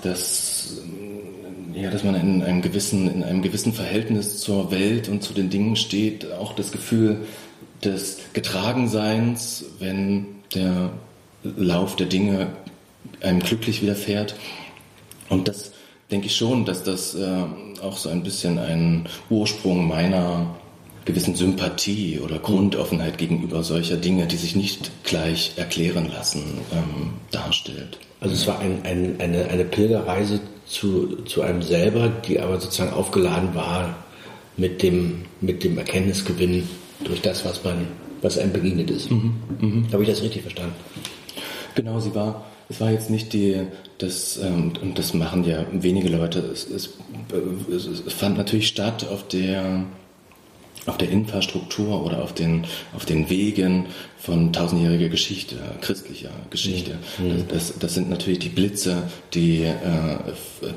dass, 0.02 0.80
ja, 1.74 1.90
dass 1.90 2.04
man 2.04 2.14
in 2.14 2.42
einem, 2.42 2.62
gewissen, 2.62 3.12
in 3.12 3.24
einem 3.24 3.42
gewissen 3.42 3.72
Verhältnis 3.72 4.38
zur 4.38 4.70
Welt 4.70 5.08
und 5.08 5.24
zu 5.24 5.32
den 5.32 5.50
Dingen 5.50 5.74
steht. 5.74 6.30
Auch 6.32 6.54
das 6.54 6.70
Gefühl 6.70 7.26
des 7.84 8.18
Getragenseins, 8.32 9.64
wenn 9.78 10.26
der 10.54 10.90
Lauf 11.42 11.96
der 11.96 12.06
Dinge 12.06 12.48
einem 13.20 13.40
glücklich 13.40 13.82
widerfährt. 13.82 14.34
Und 15.28 15.48
das 15.48 15.72
denke 16.10 16.26
ich 16.26 16.36
schon, 16.36 16.64
dass 16.64 16.82
das 16.82 17.14
äh, 17.14 17.44
auch 17.82 17.96
so 17.96 18.08
ein 18.08 18.22
bisschen 18.22 18.58
ein 18.58 19.08
Ursprung 19.30 19.86
meiner 19.86 20.56
gewissen 21.04 21.34
Sympathie 21.34 22.20
oder 22.20 22.38
Grundoffenheit 22.38 23.16
gegenüber 23.16 23.62
solcher 23.62 23.96
Dinge, 23.96 24.26
die 24.26 24.36
sich 24.36 24.54
nicht 24.54 24.90
gleich 25.04 25.52
erklären 25.56 26.10
lassen, 26.10 26.42
ähm, 26.72 27.14
darstellt. 27.30 27.98
Also 28.20 28.34
es 28.34 28.46
war 28.46 28.58
ein, 28.58 28.80
ein, 28.84 29.16
eine, 29.18 29.48
eine 29.48 29.64
Pilgerreise 29.64 30.40
zu, 30.66 31.22
zu 31.24 31.42
einem 31.42 31.62
selber, 31.62 32.08
die 32.08 32.40
aber 32.40 32.60
sozusagen 32.60 32.92
aufgeladen 32.92 33.54
war 33.54 33.96
mit 34.58 34.82
dem, 34.82 35.24
mit 35.40 35.64
dem 35.64 35.78
Erkenntnisgewinn 35.78 36.68
durch 37.04 37.20
das, 37.20 37.44
was 37.44 37.62
man, 37.64 37.86
was 38.22 38.38
einem 38.38 38.52
begegnet 38.52 38.90
ist. 38.90 39.10
Mhm, 39.10 39.34
mh. 39.60 39.92
Habe 39.92 40.02
ich 40.02 40.08
das 40.08 40.22
richtig 40.22 40.42
verstanden? 40.42 40.74
Genau, 41.74 42.00
sie 42.00 42.14
war 42.14 42.44
es 42.68 42.80
war 42.80 42.90
jetzt 42.90 43.10
nicht 43.10 43.32
die, 43.32 43.66
das, 43.98 44.38
ähm, 44.38 44.72
und 44.82 44.98
das 44.98 45.14
machen 45.14 45.44
ja 45.44 45.64
wenige 45.72 46.08
Leute, 46.08 46.40
es, 46.40 46.68
es, 46.68 46.90
es 47.70 48.12
fand 48.12 48.36
natürlich 48.36 48.68
statt 48.68 49.06
auf 49.10 49.26
der, 49.26 49.84
auf 50.84 50.98
der 50.98 51.08
Infrastruktur 51.08 52.04
oder 52.04 52.22
auf 52.22 52.34
den, 52.34 52.66
auf 52.94 53.06
den 53.06 53.30
Wegen 53.30 53.86
von 54.18 54.52
tausendjähriger 54.52 55.08
Geschichte, 55.08 55.56
christlicher 55.80 56.30
Geschichte. 56.50 56.98
Mhm. 57.18 57.44
Das, 57.48 57.78
das 57.78 57.94
sind 57.94 58.10
natürlich 58.10 58.40
die 58.40 58.50
Blitze, 58.50 59.04
die, 59.32 59.62
äh, 59.62 60.18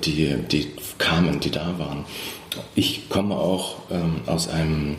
die, 0.06 0.36
die 0.50 0.68
kamen, 0.98 1.42
die 1.42 1.52
da 1.52 1.78
waren. 1.78 2.06
Ich 2.76 3.10
komme 3.10 3.36
auch 3.36 3.76
ähm, 3.92 4.22
aus 4.28 4.48
einem 4.48 4.96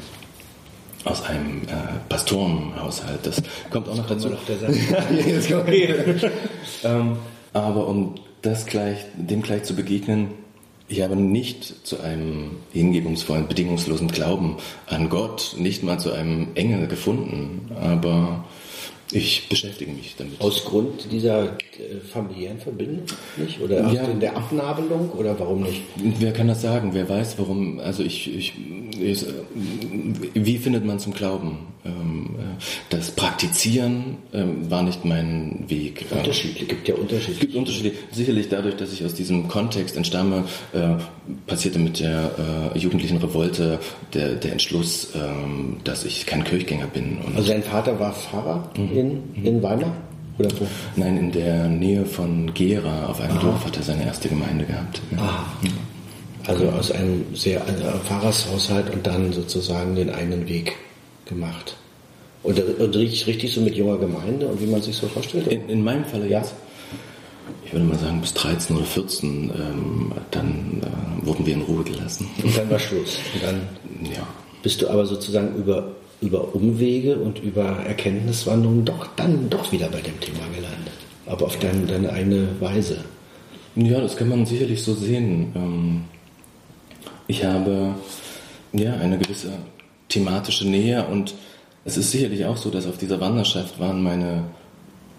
aus 1.05 1.23
einem 1.23 1.62
äh, 1.62 1.99
Pastorenhaushalt. 2.09 3.21
Das 3.25 3.43
kommt 3.71 3.88
auch 3.88 3.97
noch 3.97 4.07
dazu. 4.07 4.29
Noch 4.29 4.45
der 4.45 4.59
ähm, 6.85 7.17
aber 7.53 7.88
um 7.88 8.15
das 8.43 8.67
gleich, 8.67 8.99
dem 9.17 9.43
gleich 9.43 9.65
zu 9.65 9.75
begegnen, 9.75 10.29
ich 10.88 11.01
habe 11.01 11.17
nicht 11.17 11.87
zu 11.87 12.01
einem 12.01 12.57
hingebungsvollen, 12.73 13.49
bedingungslosen 13.49 14.09
Glauben 14.09 14.59
an 14.87 15.09
Gott, 15.09 15.55
nicht 15.59 15.83
mal 15.83 15.99
zu 15.99 16.12
einem 16.12 16.49
Engel 16.55 16.87
gefunden, 16.87 17.71
aber 17.81 18.45
ich 19.12 19.48
beschäftige 19.48 19.92
mich 19.92 20.14
damit. 20.16 20.40
Aus 20.40 20.64
Grund 20.64 21.11
dieser 21.11 21.44
äh, 21.44 22.01
familiären 22.12 22.59
Verbindung 22.59 23.05
nicht? 23.37 23.61
Oder 23.61 23.92
ja. 23.92 24.07
der 24.07 24.37
Abnabelung? 24.37 25.11
Oder 25.11 25.38
warum 25.38 25.62
nicht? 25.62 25.83
Wer 25.96 26.33
kann 26.33 26.48
das 26.48 26.62
sagen? 26.62 26.90
Wer 26.94 27.09
weiß, 27.09 27.38
warum? 27.38 27.79
Also 27.81 28.03
ich, 28.03 28.35
ich, 28.35 28.55
ich 29.01 29.27
wie 30.35 30.59
findet 30.59 30.85
man 30.85 30.98
zum 30.98 31.12
Glauben? 31.12 31.72
Ähm, 31.85 32.37
äh, 32.38 32.62
das 32.90 33.11
Praktizieren 33.11 34.18
ähm, 34.33 34.71
war 34.71 34.83
nicht 34.83 35.05
mein 35.05 35.64
Weg. 35.68 36.07
Unterschiedlich, 36.11 36.68
gibt 36.68 36.88
ja 36.88 36.95
Unterschiede. 36.95 37.33
Es 37.33 37.40
gibt 37.40 37.55
Unterschiede. 37.55 37.92
Sicherlich 38.12 38.49
dadurch, 38.49 38.77
dass 38.77 38.92
ich 38.92 39.05
aus 39.05 39.14
diesem 39.14 39.49
Kontext 39.49 39.97
entstamme, 39.97 40.45
äh, 40.73 40.95
passierte 41.47 41.79
mit 41.79 42.01
der 42.01 42.73
jugendlichen 42.75 43.18
Revolte 43.18 43.79
der, 44.14 44.35
der 44.35 44.53
Entschluss, 44.53 45.09
ähm, 45.14 45.77
dass 45.85 46.05
ich 46.05 46.27
kein 46.27 46.45
Kirchgänger 46.45 46.87
bin. 46.87 47.18
also 47.37 47.49
dein 47.49 47.62
Vater 47.62 47.99
war 47.99 48.12
Pfarrer? 48.12 48.71
Mhm 48.77 48.92
in, 49.03 49.45
in 49.45 49.62
Weimar? 49.62 49.92
Oder 50.38 50.51
wo? 50.59 50.66
Nein, 50.97 51.16
in 51.18 51.33
der 51.33 51.68
Nähe 51.68 52.07
von 52.07 52.53
Gera, 52.55 53.07
auf 53.07 53.21
einem 53.21 53.37
Aha. 53.37 53.42
Dorf, 53.42 53.66
hat 53.66 53.77
er 53.77 53.83
seine 53.83 54.05
erste 54.05 54.29
Gemeinde 54.29 54.64
gehabt. 54.64 55.01
Ja. 55.11 55.47
Also 56.47 56.68
aus 56.71 56.90
einem 56.90 57.25
sehr 57.35 57.64
also 57.64 57.85
Pfarrershaushalt 58.05 58.92
und 58.92 59.07
dann 59.07 59.33
sozusagen 59.33 59.95
den 59.95 60.11
eigenen 60.11 60.49
Weg 60.49 60.77
gemacht. 61.27 61.77
Und, 62.43 62.59
und 62.59 62.97
richtig, 62.97 63.27
richtig 63.27 63.53
so 63.53 63.61
mit 63.61 63.75
junger 63.75 63.99
Gemeinde 63.99 64.47
und 64.47 64.61
wie 64.61 64.67
man 64.67 64.83
sich 64.83 64.97
so 64.97 65.07
vorstellt? 65.07 65.47
In, 65.47 65.69
in 65.69 65.85
meinem 65.85 66.05
Falle 66.05 66.27
ja. 66.27 66.43
Ich 67.65 67.73
würde 67.73 67.87
mal 67.87 67.99
sagen, 67.99 68.21
bis 68.21 68.35
13 68.35 68.77
oder 68.77 68.85
14, 68.85 69.51
ähm, 69.55 70.13
dann 70.31 70.83
äh, 70.83 71.27
wurden 71.27 71.47
wir 71.47 71.55
in 71.55 71.63
Ruhe 71.63 71.85
gelassen. 71.85 72.29
Und 72.43 72.57
dann 72.57 72.69
war 72.71 72.79
Schluss. 72.79 73.19
Und 73.35 73.43
dann 73.45 73.69
ja. 74.05 74.27
bist 74.63 74.83
du 74.83 74.89
aber 74.89 75.07
sozusagen 75.07 75.55
über 75.57 75.93
über 76.23 76.55
Umwege 76.55 77.17
und 77.17 77.43
über 77.43 77.65
Erkenntniswandlungen 77.65 78.85
doch 78.85 79.09
dann 79.17 79.51
doch 79.51 79.73
wieder 79.73 79.89
bei 79.89 80.01
dem 80.01 80.19
Thema 80.21 80.47
gelandet. 80.55 80.95
Aber 81.27 81.47
auf 81.47 81.59
deine, 81.59 81.85
deine 81.85 82.13
eigene 82.13 82.49
Weise. 82.61 83.05
Ja, 83.75 84.01
das 84.01 84.17
kann 84.17 84.29
man 84.29 84.47
sicherlich 84.47 84.83
so 84.83 84.95
sehen. 84.95 85.53
Ähm, 85.55 86.05
ich 87.27 87.45
habe 87.45 87.95
ja 88.73 88.95
eine 88.95 89.19
gewisse 89.19 89.53
thematische 90.12 90.68
Nähe 90.68 91.07
und 91.07 91.35
es 91.85 91.96
ist 91.96 92.11
sicherlich 92.11 92.44
auch 92.44 92.57
so, 92.57 92.70
dass 92.70 92.87
auf 92.87 92.98
dieser 92.98 93.20
Wanderschaft 93.20 93.81
waren 93.81 94.03
meine, 94.03 94.44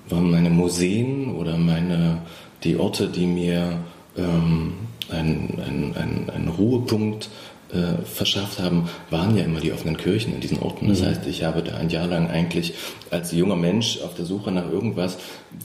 waren 0.07 0.31
meine 0.31 0.49
Museen 0.49 1.35
oder 1.35 1.57
meine, 1.57 2.19
die 2.63 2.77
Orte, 2.77 3.07
die 3.07 3.25
mir 3.25 3.79
ähm, 4.17 4.73
einen 5.09 5.93
ein, 5.95 6.29
ein 6.29 6.47
Ruhepunkt 6.47 7.29
äh, 7.73 8.03
verschafft 8.05 8.59
haben, 8.59 8.87
waren 9.09 9.35
ja 9.35 9.43
immer 9.43 9.59
die 9.59 9.73
offenen 9.73 9.97
Kirchen 9.97 10.33
in 10.33 10.39
diesen 10.39 10.59
Orten. 10.59 10.87
Das 10.87 11.01
mhm. 11.01 11.07
heißt, 11.07 11.27
ich 11.27 11.43
habe 11.43 11.63
da 11.63 11.75
ein 11.75 11.89
Jahr 11.89 12.07
lang 12.07 12.29
eigentlich 12.29 12.75
als 13.09 13.31
junger 13.31 13.55
Mensch 13.55 13.99
auf 14.01 14.13
der 14.13 14.25
Suche 14.25 14.51
nach 14.51 14.69
irgendwas, 14.69 15.17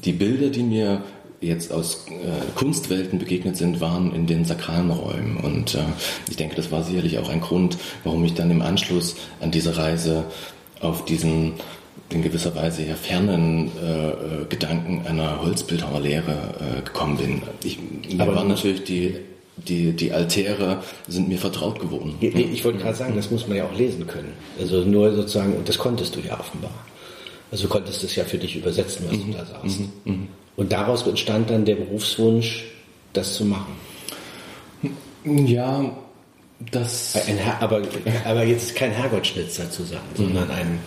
die 0.04 0.12
Bilder, 0.12 0.48
die 0.48 0.62
mir 0.62 1.02
jetzt 1.40 1.72
aus 1.72 2.06
äh, 2.08 2.58
Kunstwelten 2.58 3.18
begegnet 3.18 3.56
sind, 3.56 3.80
waren 3.80 4.14
in 4.14 4.26
den 4.26 4.44
sakralen 4.44 4.90
Räumen. 4.90 5.36
Und 5.36 5.74
äh, 5.74 5.84
ich 6.28 6.36
denke, 6.36 6.56
das 6.56 6.70
war 6.70 6.82
sicherlich 6.82 7.18
auch 7.18 7.28
ein 7.28 7.40
Grund, 7.40 7.78
warum 8.04 8.24
ich 8.24 8.34
dann 8.34 8.50
im 8.50 8.62
Anschluss 8.62 9.16
an 9.40 9.50
diese 9.50 9.76
Reise 9.76 10.24
auf 10.80 11.04
diesen 11.04 11.54
in 12.10 12.22
gewisser 12.22 12.54
Weise 12.54 12.84
ja 12.84 12.94
fernen 12.94 13.70
äh, 13.82 14.08
äh 14.08 14.14
Gedanken 14.48 15.06
einer 15.06 15.42
Holzbildhauerlehre 15.42 16.78
äh, 16.78 16.82
gekommen 16.82 17.18
bin. 17.18 17.42
Ich, 17.62 17.78
Aber 18.18 18.34
waren 18.34 18.48
natürlich 18.48 18.84
die 18.84 19.16
die, 19.66 19.92
die 19.92 20.12
Altäre 20.12 20.82
sind 21.08 21.28
mir 21.28 21.38
vertraut 21.38 21.80
geworden. 21.80 22.14
Ich, 22.20 22.34
ich 22.34 22.64
wollte 22.64 22.78
gerade 22.78 22.96
sagen, 22.96 23.16
das 23.16 23.30
muss 23.30 23.48
man 23.48 23.56
ja 23.56 23.64
auch 23.64 23.76
lesen 23.76 24.06
können. 24.06 24.32
Also 24.58 24.82
nur 24.82 25.12
sozusagen, 25.14 25.54
und 25.54 25.68
das 25.68 25.78
konntest 25.78 26.14
du 26.14 26.20
ja 26.20 26.38
offenbar. 26.38 26.70
Also 27.50 27.64
du 27.64 27.68
konntest 27.68 28.04
es 28.04 28.14
ja 28.14 28.24
für 28.24 28.38
dich 28.38 28.56
übersetzen, 28.56 29.06
was 29.08 29.18
mhm. 29.18 29.32
du 29.32 29.38
da 29.38 29.44
sagst. 29.44 29.80
Mhm. 30.04 30.28
Und 30.58 30.72
daraus 30.72 31.06
entstand 31.06 31.50
dann 31.50 31.64
der 31.64 31.76
Berufswunsch, 31.76 32.64
das 33.12 33.34
zu 33.34 33.44
machen. 33.44 33.76
Ja, 35.24 35.96
das. 36.72 37.14
Ein, 37.14 37.38
aber, 37.60 37.82
aber 38.24 38.42
jetzt 38.42 38.74
kein 38.74 38.90
Herrgottschnitzer 38.90 39.70
zu 39.70 39.84
sein, 39.84 40.00
mhm. 40.16 40.16
sondern 40.16 40.50
ein, 40.50 40.80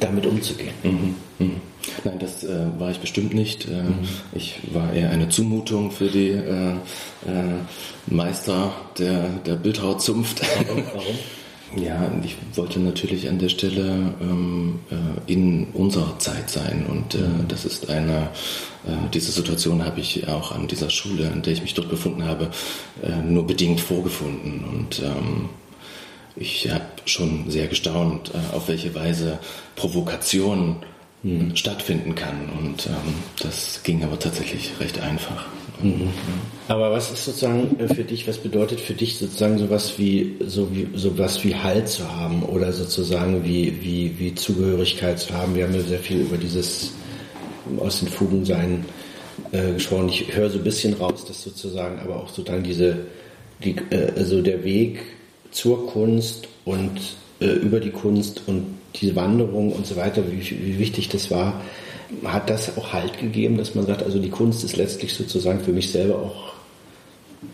damit 0.00 0.24
umzugehen. 0.24 0.72
Mhm. 0.82 1.14
Mhm. 1.38 1.60
Nein, 2.04 2.18
das 2.18 2.42
äh, 2.42 2.66
war 2.78 2.90
ich 2.90 2.98
bestimmt 2.98 3.34
nicht. 3.34 3.68
Äh, 3.68 3.82
mhm. 3.82 4.08
Ich 4.32 4.60
war 4.72 4.90
eher 4.94 5.10
eine 5.10 5.28
Zumutung 5.28 5.90
für 5.90 6.08
die 6.08 6.30
äh, 6.30 6.70
äh 6.70 6.76
Meister 8.06 8.72
der, 8.98 9.28
der 9.44 9.56
Bildhauerzunft. 9.56 10.40
Warum? 10.40 10.84
Warum? 10.94 11.04
Ja, 11.76 12.10
ich 12.24 12.36
wollte 12.54 12.80
natürlich 12.80 13.28
an 13.28 13.38
der 13.38 13.50
Stelle 13.50 14.14
ähm, 14.20 14.78
äh, 14.90 15.32
in 15.32 15.66
unserer 15.74 16.18
Zeit 16.18 16.48
sein 16.48 16.86
und 16.88 17.14
äh, 17.14 17.18
das 17.48 17.66
ist 17.66 17.90
eine, 17.90 18.30
äh, 18.86 19.10
diese 19.12 19.30
Situation 19.30 19.84
habe 19.84 20.00
ich 20.00 20.26
auch 20.26 20.52
an 20.52 20.68
dieser 20.68 20.88
Schule, 20.88 21.30
an 21.30 21.42
der 21.42 21.52
ich 21.52 21.60
mich 21.60 21.74
dort 21.74 21.90
befunden 21.90 22.24
habe, 22.24 22.50
äh, 23.02 23.16
nur 23.22 23.46
bedingt 23.46 23.80
vorgefunden 23.80 24.64
und 24.64 25.00
ähm, 25.00 25.50
ich 26.34 26.70
habe 26.70 26.84
schon 27.04 27.50
sehr 27.50 27.66
gestaunt, 27.66 28.32
äh, 28.32 28.56
auf 28.56 28.68
welche 28.68 28.94
Weise 28.94 29.38
Provokation 29.74 30.76
mhm. 31.22 31.54
stattfinden 31.56 32.14
kann 32.14 32.48
und 32.58 32.86
ähm, 32.86 33.14
das 33.42 33.82
ging 33.82 34.02
aber 34.02 34.18
tatsächlich 34.18 34.72
recht 34.80 34.98
einfach. 35.00 35.44
Aber 36.68 36.90
was 36.90 37.10
ist 37.10 37.24
sozusagen 37.24 37.78
äh, 37.78 37.92
für 37.92 38.04
dich, 38.04 38.26
was 38.26 38.38
bedeutet 38.38 38.80
für 38.80 38.94
dich 38.94 39.18
sozusagen 39.18 39.58
sowas 39.58 39.98
wie, 39.98 40.36
so 40.46 40.68
wie, 40.74 40.88
sowas 40.94 41.44
wie 41.44 41.54
Halt 41.54 41.88
zu 41.88 42.10
haben 42.10 42.42
oder 42.42 42.72
sozusagen 42.72 43.44
wie, 43.44 43.82
wie, 43.82 44.18
wie 44.18 44.34
Zugehörigkeit 44.34 45.18
zu 45.18 45.34
haben? 45.34 45.54
Wir 45.54 45.64
haben 45.64 45.74
ja 45.74 45.82
sehr 45.82 45.98
viel 45.98 46.20
über 46.20 46.36
dieses 46.38 46.92
aus 47.78 48.00
den 48.00 48.08
Fugen 48.08 48.44
sein 48.44 48.84
äh, 49.52 49.72
gesprochen. 49.72 50.08
Ich 50.08 50.34
höre 50.34 50.50
so 50.50 50.58
ein 50.58 50.64
bisschen 50.64 50.94
raus, 50.94 51.24
dass 51.26 51.42
sozusagen 51.42 51.98
aber 51.98 52.16
auch 52.16 52.28
sozusagen 52.28 52.62
diese, 52.62 52.98
die, 53.62 53.76
äh, 53.90 54.12
also 54.16 54.40
der 54.40 54.64
Weg 54.64 55.02
zur 55.50 55.86
Kunst 55.88 56.48
und 56.64 57.00
äh, 57.40 57.46
über 57.46 57.80
die 57.80 57.90
Kunst 57.90 58.42
und 58.46 58.66
diese 58.94 59.14
Wanderung 59.14 59.72
und 59.72 59.86
so 59.86 59.96
weiter, 59.96 60.22
wie, 60.30 60.40
wie 60.40 60.78
wichtig 60.78 61.08
das 61.08 61.30
war, 61.30 61.60
hat 62.24 62.48
das 62.50 62.76
auch 62.76 62.92
Halt 62.92 63.18
gegeben, 63.18 63.56
dass 63.56 63.74
man 63.74 63.86
sagt, 63.86 64.02
also 64.02 64.18
die 64.18 64.30
Kunst 64.30 64.64
ist 64.64 64.76
letztlich 64.76 65.14
sozusagen 65.14 65.60
für 65.60 65.72
mich 65.72 65.90
selber 65.90 66.16
auch 66.16 66.52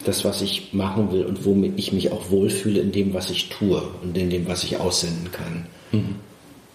das, 0.05 0.25
was 0.25 0.43
ich 0.43 0.73
machen 0.73 1.13
will 1.13 1.25
und 1.25 1.45
womit 1.45 1.79
ich 1.79 1.93
mich 1.93 2.11
auch 2.13 2.31
wohlfühle 2.31 2.81
in 2.81 2.93
dem, 2.93 3.15
was 3.15 3.31
ich 3.31 3.49
tue 3.49 3.83
und 4.03 4.17
in 4.17 4.31
dem, 4.31 4.47
was 4.47 4.65
ich 4.65 4.79
aussenden 4.79 5.31
kann. 5.33 5.67
Mhm. 5.93 6.17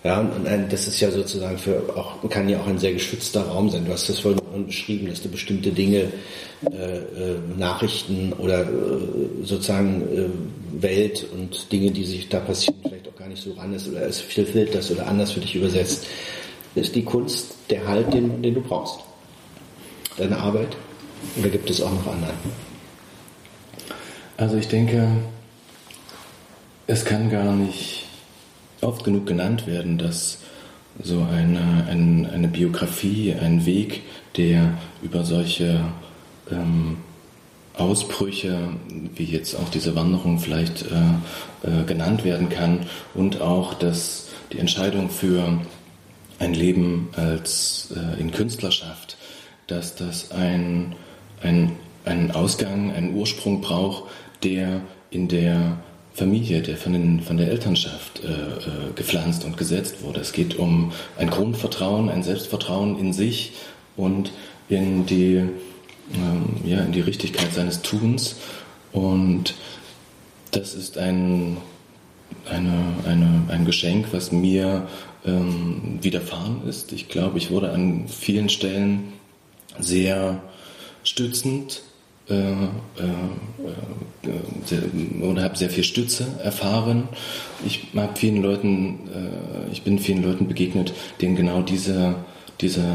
Ja, 0.04 0.22
und 0.22 0.48
ein, 0.48 0.70
das 0.70 0.88
ist 0.88 1.00
ja 1.00 1.12
sozusagen 1.12 1.58
für 1.58 1.82
auch, 1.96 2.30
kann 2.30 2.48
ja 2.48 2.60
auch 2.60 2.68
ein 2.68 2.78
sehr 2.78 2.94
geschützter 2.94 3.42
Raum 3.42 3.70
sein. 3.70 3.86
Du 3.86 3.92
hast 3.92 4.08
das 4.08 4.20
vorhin 4.20 4.40
beschrieben, 4.66 5.08
dass 5.08 5.22
du 5.22 5.30
bestimmte 5.30 5.72
Dinge, 5.72 6.08
äh, 6.72 6.98
äh, 6.98 7.38
Nachrichten 7.58 8.32
oder 8.34 8.62
äh, 8.62 8.66
sozusagen 9.44 10.02
äh, 10.02 10.82
Welt 10.82 11.26
und 11.34 11.72
Dinge, 11.72 11.92
die 11.92 12.06
sich 12.06 12.30
da 12.30 12.40
passieren, 12.40 12.76
vielleicht 12.84 13.08
auch 13.08 13.16
gar 13.16 13.28
nicht 13.28 13.42
so 13.42 13.52
ran 13.54 13.74
ist 13.74 13.90
oder 13.90 14.08
es 14.08 14.22
viel 14.22 14.46
filterst 14.46 14.92
oder 14.92 15.08
anders 15.08 15.32
für 15.32 15.40
dich 15.40 15.56
übersetzt 15.56 16.06
ist 16.78 16.96
die 16.96 17.04
Kunst 17.04 17.56
der 17.70 17.88
Halt, 17.88 18.14
den, 18.14 18.42
den 18.42 18.54
du 18.54 18.62
brauchst. 18.62 19.00
Deine 20.18 20.38
Arbeit? 20.38 20.76
Oder 21.38 21.50
gibt 21.50 21.70
es 21.70 21.82
auch 21.82 21.92
noch 21.92 22.08
anderen? 22.08 22.36
Also 24.38 24.58
ich 24.58 24.68
denke, 24.68 25.08
es 26.86 27.06
kann 27.06 27.30
gar 27.30 27.54
nicht 27.54 28.06
oft 28.82 29.04
genug 29.04 29.26
genannt 29.26 29.68
werden, 29.68 29.98
dass 29.98 30.40
so 31.02 31.22
eine, 31.22 31.86
eine, 31.90 32.30
eine 32.30 32.48
Biografie, 32.48 33.34
ein 33.34 33.66
Weg, 33.66 34.04
der 34.36 34.78
über 35.02 35.24
solche 35.24 35.82
ähm, 36.52 36.98
Ausbrüche, 37.76 38.70
wie 39.16 39.26
jetzt 39.26 39.56
auch 39.56 39.70
diese 39.70 39.96
Wanderung 39.96 40.40
vielleicht 40.40 40.84
äh, 40.84 41.82
äh, 41.82 41.84
genannt 41.86 42.24
werden 42.24 42.50
kann, 42.50 42.88
und 43.14 43.42
auch 43.42 43.74
dass 43.76 44.30
die 44.52 44.60
Entscheidung 44.60 45.10
für 45.10 45.60
ein 46.40 46.54
Leben 46.54 47.10
als 47.16 47.90
äh, 47.96 48.20
in 48.20 48.32
Künstlerschaft, 48.32 49.18
dass 49.68 49.96
das 49.96 50.32
ein, 50.32 50.96
ein, 51.42 51.74
einen 52.06 52.32
Ausgang, 52.32 52.92
einen 52.92 53.16
Ursprung 53.16 53.62
braucht, 53.62 54.04
der 54.44 54.82
in 55.10 55.28
der 55.28 55.78
Familie, 56.14 56.62
der 56.62 56.78
von, 56.78 56.94
den, 56.94 57.22
von 57.22 57.38
der 57.38 57.50
Elternschaft 57.50 58.24
äh, 58.24 58.28
äh, 58.28 58.94
gepflanzt 58.96 59.46
und 59.46 59.56
gesetzt 59.56 60.02
wurde. 60.02 60.20
Es 60.20 60.32
geht 60.32 60.58
um 60.58 60.92
ein 61.18 61.30
Grundvertrauen, 61.30 62.10
ein 62.10 62.24
Selbstvertrauen 62.24 62.98
in 62.98 63.14
sich 63.14 63.54
und 63.96 64.32
in 64.68 65.06
die, 65.06 65.36
ähm, 65.36 66.56
ja, 66.66 66.80
in 66.80 66.92
die 66.92 67.02
Richtigkeit 67.02 67.54
seines 67.54 67.84
Tuns. 67.84 68.38
Und 68.92 69.54
das 70.52 70.74
ist 70.74 70.98
ein, 70.98 71.58
eine, 72.50 72.96
eine, 73.06 73.44
ein 73.50 73.66
Geschenk, 73.66 74.08
was 74.12 74.32
mir 74.32 74.88
ähm, 75.26 76.00
widerfahren 76.02 76.68
ist. 76.68 76.92
Ich 76.92 77.10
glaube, 77.10 77.38
ich 77.38 77.52
wurde 77.52 77.72
an 77.72 78.08
vielen 78.08 78.50
Stellen 78.50 79.14
sehr 79.80 80.42
stützend 81.04 81.82
äh, 82.30 82.52
äh, 82.52 82.68
sehr, 84.66 84.82
oder 85.22 85.44
habe 85.44 85.58
sehr 85.58 85.70
viel 85.70 85.86
Stütze 85.86 86.28
erfahren. 86.44 87.08
Ich 87.66 87.88
habe 87.96 88.16
vielen 88.16 88.42
Leuten, 88.42 89.00
äh, 89.14 89.72
ich 89.72 89.84
bin 89.84 89.98
vielen 89.98 90.24
Leuten 90.24 90.48
begegnet, 90.48 90.94
denen 91.22 91.38
genau 91.38 91.62
diese, 91.62 92.16
diese, 92.60 92.86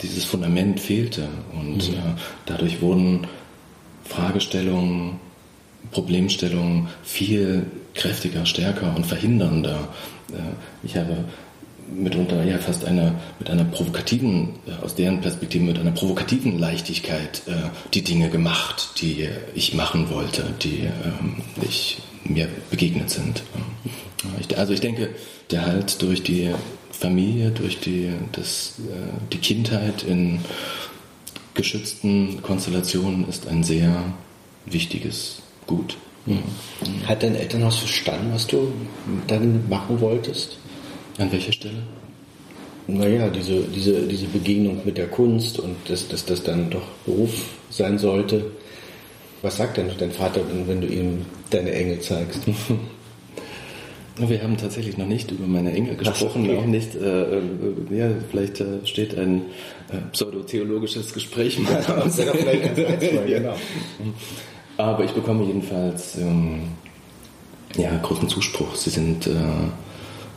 dieses 0.00 0.24
Fundament 0.24 0.80
fehlte 0.80 1.28
und 1.52 1.88
mhm. 1.90 1.94
Äh, 1.94 2.14
dadurch 2.46 2.80
wurden 2.80 3.26
Fragestellungen, 4.04 5.20
Problemstellungen 5.90 6.88
viel 7.02 7.66
kräftiger, 7.94 8.46
stärker 8.46 8.94
und 8.94 9.06
verhindernder. 9.06 9.88
Äh, 10.30 10.84
ich 10.84 10.96
habe 10.96 11.24
mitunter 11.90 12.44
ja 12.44 12.58
fast 12.58 12.84
eine, 12.84 13.14
mit 13.38 13.48
einer 13.50 13.64
provokativen, 13.64 14.50
äh, 14.66 14.84
aus 14.84 14.94
deren 14.94 15.20
Perspektive 15.20 15.64
mit 15.64 15.78
einer 15.78 15.92
provokativen 15.92 16.58
Leichtigkeit 16.58 17.42
äh, 17.46 17.52
die 17.94 18.02
Dinge 18.02 18.28
gemacht, 18.28 19.00
die 19.00 19.28
ich 19.54 19.74
machen 19.74 20.10
wollte, 20.10 20.44
die 20.62 20.88
ähm, 21.04 21.42
ich, 21.62 21.98
mir 22.24 22.48
begegnet 22.70 23.08
sind. 23.08 23.42
Also 24.56 24.72
ich 24.74 24.80
denke, 24.80 25.10
der 25.50 25.64
Halt 25.64 26.02
durch 26.02 26.22
die 26.22 26.50
Familie, 26.90 27.52
durch 27.52 27.78
die, 27.80 28.10
das, 28.32 28.74
die 29.32 29.38
Kindheit 29.38 30.02
in 30.02 30.40
geschützten 31.54 32.42
Konstellationen 32.42 33.26
ist 33.28 33.46
ein 33.46 33.62
sehr 33.62 34.12
wichtiges 34.66 35.42
Gut. 35.66 35.96
Hat 37.06 37.22
dein 37.22 37.34
Elternhaus 37.34 37.78
verstanden, 37.78 38.30
was 38.32 38.46
du 38.46 38.72
dann 39.26 39.68
machen 39.68 40.00
wolltest? 40.00 40.58
An 41.18 41.32
welcher 41.32 41.52
Stelle? 41.52 41.82
Naja, 42.86 43.28
diese, 43.28 43.62
diese, 43.62 44.06
diese 44.06 44.26
Begegnung 44.26 44.80
mit 44.84 44.96
der 44.96 45.08
Kunst 45.08 45.58
und 45.58 45.76
dass, 45.88 46.08
dass 46.08 46.24
das 46.24 46.42
dann 46.42 46.70
doch 46.70 46.88
Beruf 47.04 47.44
sein 47.70 47.98
sollte. 47.98 48.46
Was 49.42 49.56
sagt 49.58 49.76
denn 49.76 49.90
dein 49.98 50.10
Vater, 50.10 50.40
wenn 50.66 50.80
du 50.80 50.86
ihm 50.86 51.26
deine 51.50 51.72
Engel 51.72 52.00
zeigst? 52.00 52.42
Wir 54.18 54.42
haben 54.42 54.56
tatsächlich 54.56 54.98
noch 54.98 55.06
nicht 55.06 55.30
über 55.30 55.46
meine 55.46 55.72
Engel 55.72 55.94
gesprochen, 55.94 56.44
okay. 56.44 56.58
auch 56.58 56.66
nicht. 56.66 56.96
Äh, 56.96 57.36
äh, 57.36 57.40
ja, 57.90 58.10
vielleicht 58.28 58.60
äh, 58.60 58.84
steht 58.84 59.16
ein 59.16 59.42
äh, 59.92 59.98
pseudotheologisches 60.10 61.14
Gespräch 61.14 61.58
mal 61.60 61.84
ja, 61.86 61.96
aus. 61.98 62.18
Ja, 62.18 62.32
vielleicht 62.32 62.74
ganz 62.74 62.78
eins, 62.78 63.26
genau. 63.26 63.54
Aber 64.78 65.04
ich 65.04 65.10
bekomme 65.10 65.44
jedenfalls 65.44 66.16
ähm, 66.16 66.60
ja, 67.76 67.96
großen 67.98 68.28
Zuspruch. 68.28 68.76
Sie 68.76 68.90
sind, 68.90 69.26
äh, 69.26 69.32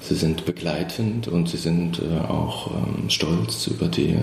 sie 0.01 0.15
sind 0.15 0.45
begleitend 0.45 1.27
und 1.27 1.47
sie 1.47 1.58
sind 1.58 2.01
äh, 2.01 2.27
auch 2.27 2.71
ähm, 2.71 3.10
stolz 3.10 3.67
über 3.67 3.88
die 3.88 4.17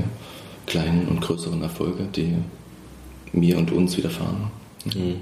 kleinen 0.67 1.07
und 1.07 1.21
größeren 1.21 1.63
Erfolge, 1.63 2.09
die 2.15 2.35
mir 3.33 3.57
und 3.59 3.71
uns 3.71 3.97
widerfahren. 3.97 4.51
Mhm. 4.85 5.17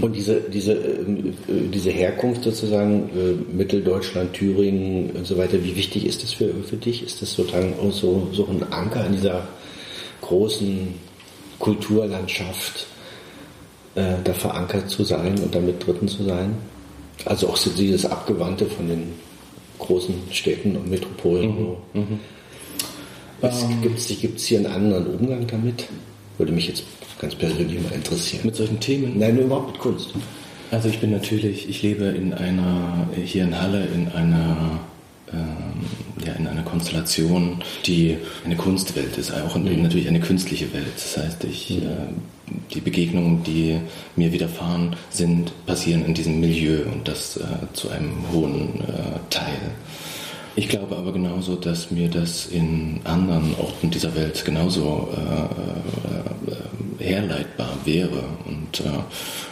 Und 0.00 0.16
diese, 0.16 0.40
diese, 0.40 0.72
äh, 0.72 1.04
diese 1.46 1.90
Herkunft 1.90 2.42
sozusagen, 2.42 3.10
äh, 3.10 3.54
Mitteldeutschland, 3.54 4.32
Thüringen 4.32 5.10
und 5.10 5.26
so 5.26 5.36
weiter, 5.36 5.62
wie 5.62 5.76
wichtig 5.76 6.06
ist 6.06 6.22
das 6.22 6.32
für, 6.32 6.54
für 6.64 6.76
dich? 6.76 7.02
Ist 7.02 7.20
das 7.20 7.34
sozusagen 7.34 7.74
so, 7.92 8.28
so 8.32 8.46
ein 8.46 8.72
Anker 8.72 9.04
in 9.06 9.12
dieser 9.12 9.46
großen 10.22 10.94
Kulturlandschaft, 11.58 12.86
äh, 13.96 14.14
da 14.22 14.32
verankert 14.32 14.88
zu 14.88 15.04
sein 15.04 15.38
und 15.40 15.54
damit 15.54 15.84
dritten 15.84 16.08
zu 16.08 16.24
sein? 16.24 16.54
Also 17.24 17.48
auch 17.48 17.58
dieses 17.58 18.04
Abgewandte 18.06 18.66
von 18.66 18.88
den 18.88 19.14
großen 19.78 20.14
Städten 20.30 20.76
und 20.76 20.88
Metropolen. 20.88 21.48
Mhm. 21.48 22.00
Mhm. 22.00 22.20
Ähm, 23.42 23.82
Gibt 23.82 23.98
es 23.98 24.44
hier 24.44 24.58
einen 24.58 24.66
anderen 24.66 25.06
Umgang 25.06 25.46
damit? 25.46 25.86
Würde 26.38 26.52
mich 26.52 26.68
jetzt 26.68 26.84
ganz 27.18 27.34
persönlich 27.34 27.82
mal 27.82 27.92
interessieren. 27.92 28.42
Mit 28.44 28.56
solchen 28.56 28.80
Themen? 28.80 29.18
Nein, 29.18 29.36
nur 29.36 29.44
überhaupt 29.44 29.72
mit 29.72 29.78
Kunst. 29.78 30.10
Also 30.70 30.88
ich 30.88 31.00
bin 31.00 31.12
natürlich, 31.12 31.68
ich 31.68 31.82
lebe 31.82 32.04
in 32.06 32.32
einer, 32.34 33.08
hier 33.24 33.44
in 33.44 33.60
Halle 33.60 33.86
in 33.86 34.08
einer, 34.08 34.80
ja, 36.24 36.32
in 36.34 36.46
einer 36.46 36.62
Konstellation, 36.62 37.62
die 37.84 38.16
eine 38.44 38.56
Kunstwelt 38.56 39.18
ist, 39.18 39.32
auch 39.32 39.56
mhm. 39.56 39.82
natürlich 39.82 40.08
eine 40.08 40.20
künstliche 40.20 40.72
Welt. 40.72 40.94
Das 40.94 41.16
heißt, 41.16 41.44
ich, 41.44 41.70
mhm. 41.70 41.82
äh, 41.82 42.54
die 42.74 42.80
Begegnungen, 42.80 43.42
die 43.42 43.80
mir 44.14 44.32
widerfahren 44.32 44.96
sind, 45.10 45.52
passieren 45.66 46.04
in 46.04 46.14
diesem 46.14 46.40
Milieu 46.40 46.82
und 46.92 47.08
das 47.08 47.36
äh, 47.36 47.42
zu 47.72 47.90
einem 47.90 48.12
hohen 48.32 48.80
äh, 48.80 49.18
Teil. 49.30 49.72
Ich 50.58 50.70
glaube 50.70 50.96
aber 50.96 51.12
genauso, 51.12 51.54
dass 51.54 51.90
mir 51.90 52.08
das 52.08 52.46
in 52.46 53.00
anderen 53.04 53.54
Orten 53.58 53.90
dieser 53.90 54.14
Welt 54.16 54.42
genauso 54.42 55.10
äh, 55.14 57.02
äh, 57.02 57.04
herleitbar 57.06 57.76
wäre. 57.84 58.24
Und 58.46 58.80
äh, 58.80 59.00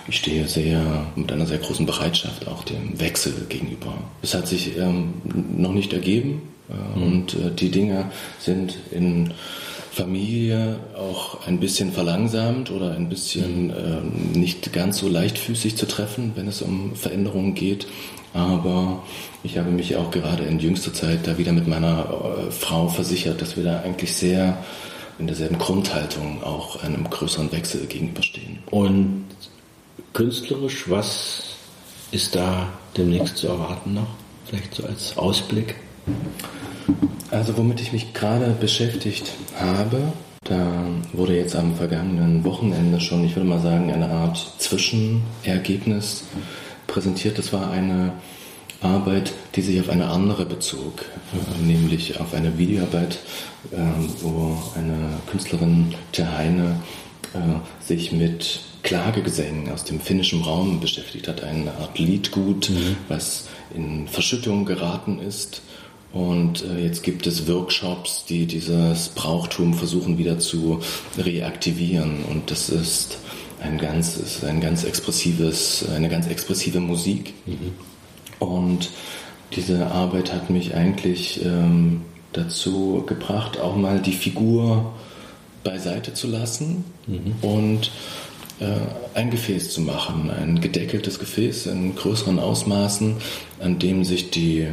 ich 0.08 0.16
stehe 0.16 0.48
sehr 0.48 1.06
mit 1.14 1.30
einer 1.30 1.44
sehr 1.44 1.58
großen 1.58 1.84
Bereitschaft 1.84 2.48
auch 2.48 2.64
dem 2.64 2.98
Wechsel 2.98 3.34
gegenüber. 3.50 3.92
Es 4.22 4.34
hat 4.34 4.48
sich 4.48 4.78
ähm, 4.78 5.12
noch 5.54 5.72
nicht 5.72 5.92
ergeben 5.92 6.40
äh, 6.70 6.98
mhm. 6.98 7.02
und 7.02 7.34
äh, 7.34 7.50
die 7.50 7.70
Dinge 7.70 8.10
sind 8.38 8.78
in 8.90 9.34
Familie 9.92 10.80
auch 10.96 11.46
ein 11.46 11.60
bisschen 11.60 11.92
verlangsamt 11.92 12.70
oder 12.70 12.92
ein 12.92 13.10
bisschen 13.10 13.70
äh, 13.70 14.36
nicht 14.36 14.72
ganz 14.72 14.98
so 14.98 15.08
leichtfüßig 15.08 15.76
zu 15.76 15.86
treffen, 15.86 16.32
wenn 16.34 16.48
es 16.48 16.62
um 16.62 16.96
Veränderungen 16.96 17.54
geht. 17.54 17.86
Aber 18.34 19.02
ich 19.44 19.56
habe 19.56 19.70
mich 19.70 19.96
auch 19.96 20.10
gerade 20.10 20.42
in 20.42 20.58
jüngster 20.58 20.92
Zeit 20.92 21.26
da 21.26 21.38
wieder 21.38 21.52
mit 21.52 21.68
meiner 21.68 22.46
äh, 22.48 22.50
Frau 22.50 22.88
versichert, 22.88 23.40
dass 23.40 23.56
wir 23.56 23.64
da 23.64 23.80
eigentlich 23.80 24.14
sehr 24.14 24.58
in 25.18 25.28
derselben 25.28 25.58
Grundhaltung 25.58 26.42
auch 26.42 26.82
einem 26.82 27.08
größeren 27.08 27.52
Wechsel 27.52 27.86
gegenüberstehen. 27.86 28.58
Und 28.70 29.24
künstlerisch, 30.12 30.90
was 30.90 31.56
ist 32.10 32.34
da 32.34 32.68
demnächst 32.96 33.36
zu 33.36 33.46
erwarten 33.46 33.94
noch? 33.94 34.08
Vielleicht 34.46 34.74
so 34.74 34.84
als 34.84 35.16
Ausblick? 35.16 35.76
Also 37.30 37.56
womit 37.56 37.80
ich 37.80 37.92
mich 37.92 38.14
gerade 38.14 38.50
beschäftigt 38.50 39.32
habe, 39.58 40.12
da 40.42 40.84
wurde 41.12 41.36
jetzt 41.36 41.54
am 41.54 41.74
vergangenen 41.76 42.44
Wochenende 42.44 43.00
schon, 43.00 43.24
ich 43.24 43.34
würde 43.36 43.48
mal 43.48 43.60
sagen, 43.60 43.92
eine 43.92 44.10
Art 44.10 44.54
Zwischenergebnis 44.58 46.24
präsentiert. 46.94 47.38
Das 47.38 47.52
war 47.52 47.70
eine 47.70 48.12
Arbeit, 48.80 49.32
die 49.56 49.62
sich 49.62 49.80
auf 49.80 49.88
eine 49.88 50.06
andere 50.06 50.46
bezog, 50.46 51.04
äh, 51.32 51.62
nämlich 51.62 52.20
auf 52.20 52.32
eine 52.34 52.56
Videoarbeit, 52.56 53.18
äh, 53.72 53.76
wo 54.20 54.56
eine 54.76 55.18
Künstlerin, 55.30 55.94
Terheine, 56.12 56.80
äh, 57.34 57.84
sich 57.84 58.12
mit 58.12 58.60
Klagegesängen 58.84 59.72
aus 59.72 59.84
dem 59.84 59.98
finnischen 59.98 60.42
Raum 60.42 60.80
beschäftigt 60.80 61.26
hat, 61.26 61.42
eine 61.42 61.72
Art 61.78 61.98
Liedgut, 61.98 62.70
mhm. 62.70 62.96
was 63.08 63.48
in 63.74 64.06
Verschüttung 64.06 64.64
geraten 64.64 65.18
ist 65.18 65.62
und 66.14 66.64
äh, 66.64 66.78
jetzt 66.78 67.02
gibt 67.02 67.26
es 67.26 67.48
Workshops, 67.48 68.24
die 68.24 68.46
dieses 68.46 69.08
Brauchtum 69.08 69.74
versuchen 69.74 70.16
wieder 70.16 70.38
zu 70.38 70.80
reaktivieren. 71.18 72.24
Und 72.30 72.52
das 72.52 72.68
ist 72.68 73.18
ein 73.64 73.78
ganz, 73.78 74.16
ist 74.16 74.44
ein 74.44 74.60
ganz 74.60 74.84
expressives, 74.84 75.86
eine 75.94 76.08
ganz 76.08 76.26
expressive 76.26 76.80
Musik. 76.80 77.34
Mhm. 77.46 77.72
Und 78.38 78.90
diese 79.56 79.86
Arbeit 79.86 80.32
hat 80.32 80.50
mich 80.50 80.74
eigentlich 80.74 81.44
ähm, 81.44 82.02
dazu 82.32 83.04
gebracht, 83.06 83.58
auch 83.58 83.76
mal 83.76 84.00
die 84.00 84.12
Figur 84.12 84.92
beiseite 85.62 86.12
zu 86.12 86.26
lassen 86.26 86.84
mhm. 87.06 87.34
und 87.40 87.90
äh, 88.60 88.66
ein 89.14 89.30
Gefäß 89.30 89.72
zu 89.72 89.80
machen, 89.80 90.30
ein 90.30 90.60
gedeckeltes 90.60 91.18
Gefäß 91.18 91.66
in 91.66 91.94
größeren 91.94 92.38
Ausmaßen, 92.38 93.16
an 93.60 93.78
dem 93.78 94.04
sich 94.04 94.30
die 94.30 94.68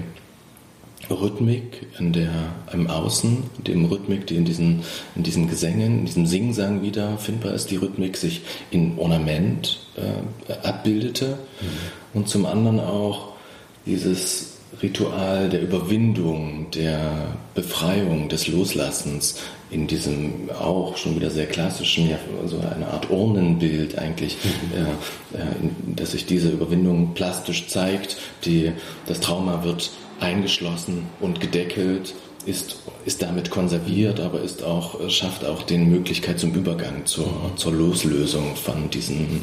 Rhythmik 1.10 1.88
in 2.00 2.14
der, 2.14 2.32
im 2.72 2.88
Außen, 2.88 3.44
dem 3.68 3.86
Rhythmik, 3.86 4.28
die 4.28 4.36
in 4.36 4.46
diesen, 4.46 4.84
in 5.16 5.24
diesen 5.24 5.50
Gesängen, 5.50 6.00
in 6.00 6.06
diesem 6.06 6.26
Singsang 6.26 6.82
wieder 6.82 7.18
findbar 7.18 7.54
ist, 7.54 7.72
die 7.72 7.78
Rhythmik 7.78 8.18
sich 8.18 8.42
in 8.70 8.98
Ornament 8.98 9.80
äh, 9.98 10.54
abbildete 10.68 11.38
mhm. 11.62 12.18
und 12.20 12.30
zum 12.30 12.46
anderen 12.46 12.80
auch 12.80 13.30
dieses 13.86 14.52
Ritual 14.82 15.50
der 15.50 15.62
Überwindung, 15.62 16.68
der 16.72 17.36
Befreiung, 17.54 18.30
des 18.30 18.48
Loslassens 18.48 19.40
in 19.70 19.88
diesem 19.88 20.50
auch 20.60 20.98
schon 20.98 21.16
wieder 21.16 21.30
sehr 21.30 21.46
klassischen, 21.46 22.10
ja, 22.10 22.18
so 22.46 22.58
eine 22.60 22.88
Art 22.88 23.10
Urnenbild 23.10 23.98
eigentlich, 23.98 24.38
mhm. 24.44 25.36
äh, 25.36 25.42
äh, 25.42 25.96
dass 25.96 26.12
sich 26.12 26.26
diese 26.26 26.50
Überwindung 26.50 27.14
plastisch 27.14 27.68
zeigt. 27.68 28.18
Die, 28.46 28.72
das 29.08 29.20
Trauma 29.20 29.64
wird 29.64 29.92
eingeschlossen 30.22 31.08
und 31.20 31.40
gedeckelt, 31.40 32.14
ist, 32.46 32.80
ist 33.06 33.22
damit 33.22 33.52
konserviert, 33.52 34.20
aber 34.20 34.42
ist 34.42 34.64
auch, 34.64 35.10
schafft 35.10 35.46
auch 35.46 35.64
den 35.64 35.90
Möglichkeit 35.92 36.40
zum 36.40 36.54
Übergang, 36.54 37.06
zur, 37.06 37.52
zur 37.56 37.74
Loslösung 37.74 38.56
von 38.56 38.90
diesen, 38.90 39.42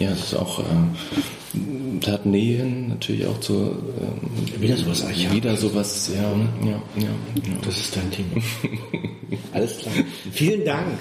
äh, 0.00 0.04
ja, 0.04 0.10
es 0.10 0.24
ist 0.24 0.34
auch, 0.34 0.60
äh, 0.60 2.06
hat 2.06 2.26
Nähen 2.26 2.88
natürlich 2.88 3.26
auch 3.26 3.40
zu, 3.40 3.82
äh, 4.56 4.60
wieder 4.60 4.76
sowas, 4.76 5.04
ja. 5.16 5.32
wieder 5.32 5.56
sowas, 5.56 6.10
ja, 6.14 6.22
ja, 6.22 6.82
ja, 6.96 7.02
ja. 7.02 7.08
Das 7.64 7.78
ist 7.78 7.96
dein 7.96 8.10
Thema. 8.10 8.42
Alles 9.52 9.78
klar. 9.78 9.94
Vielen 10.32 10.64
Dank. 10.64 10.98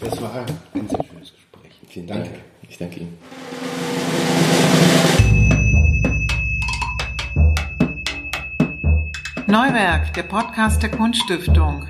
Das 0.00 0.20
war 0.20 0.46
ein 0.74 0.88
sehr 0.88 1.04
schönes 1.04 1.32
Gespräch. 1.34 1.72
Vielen 1.88 2.06
Dank. 2.06 2.24
Danke. 2.24 2.40
Ich 2.68 2.78
danke 2.78 3.00
Ihnen. 3.00 3.18
Neuwerk, 9.48 10.12
der 10.14 10.24
Podcast 10.24 10.82
der 10.82 10.90
Kunststiftung. 10.90 11.86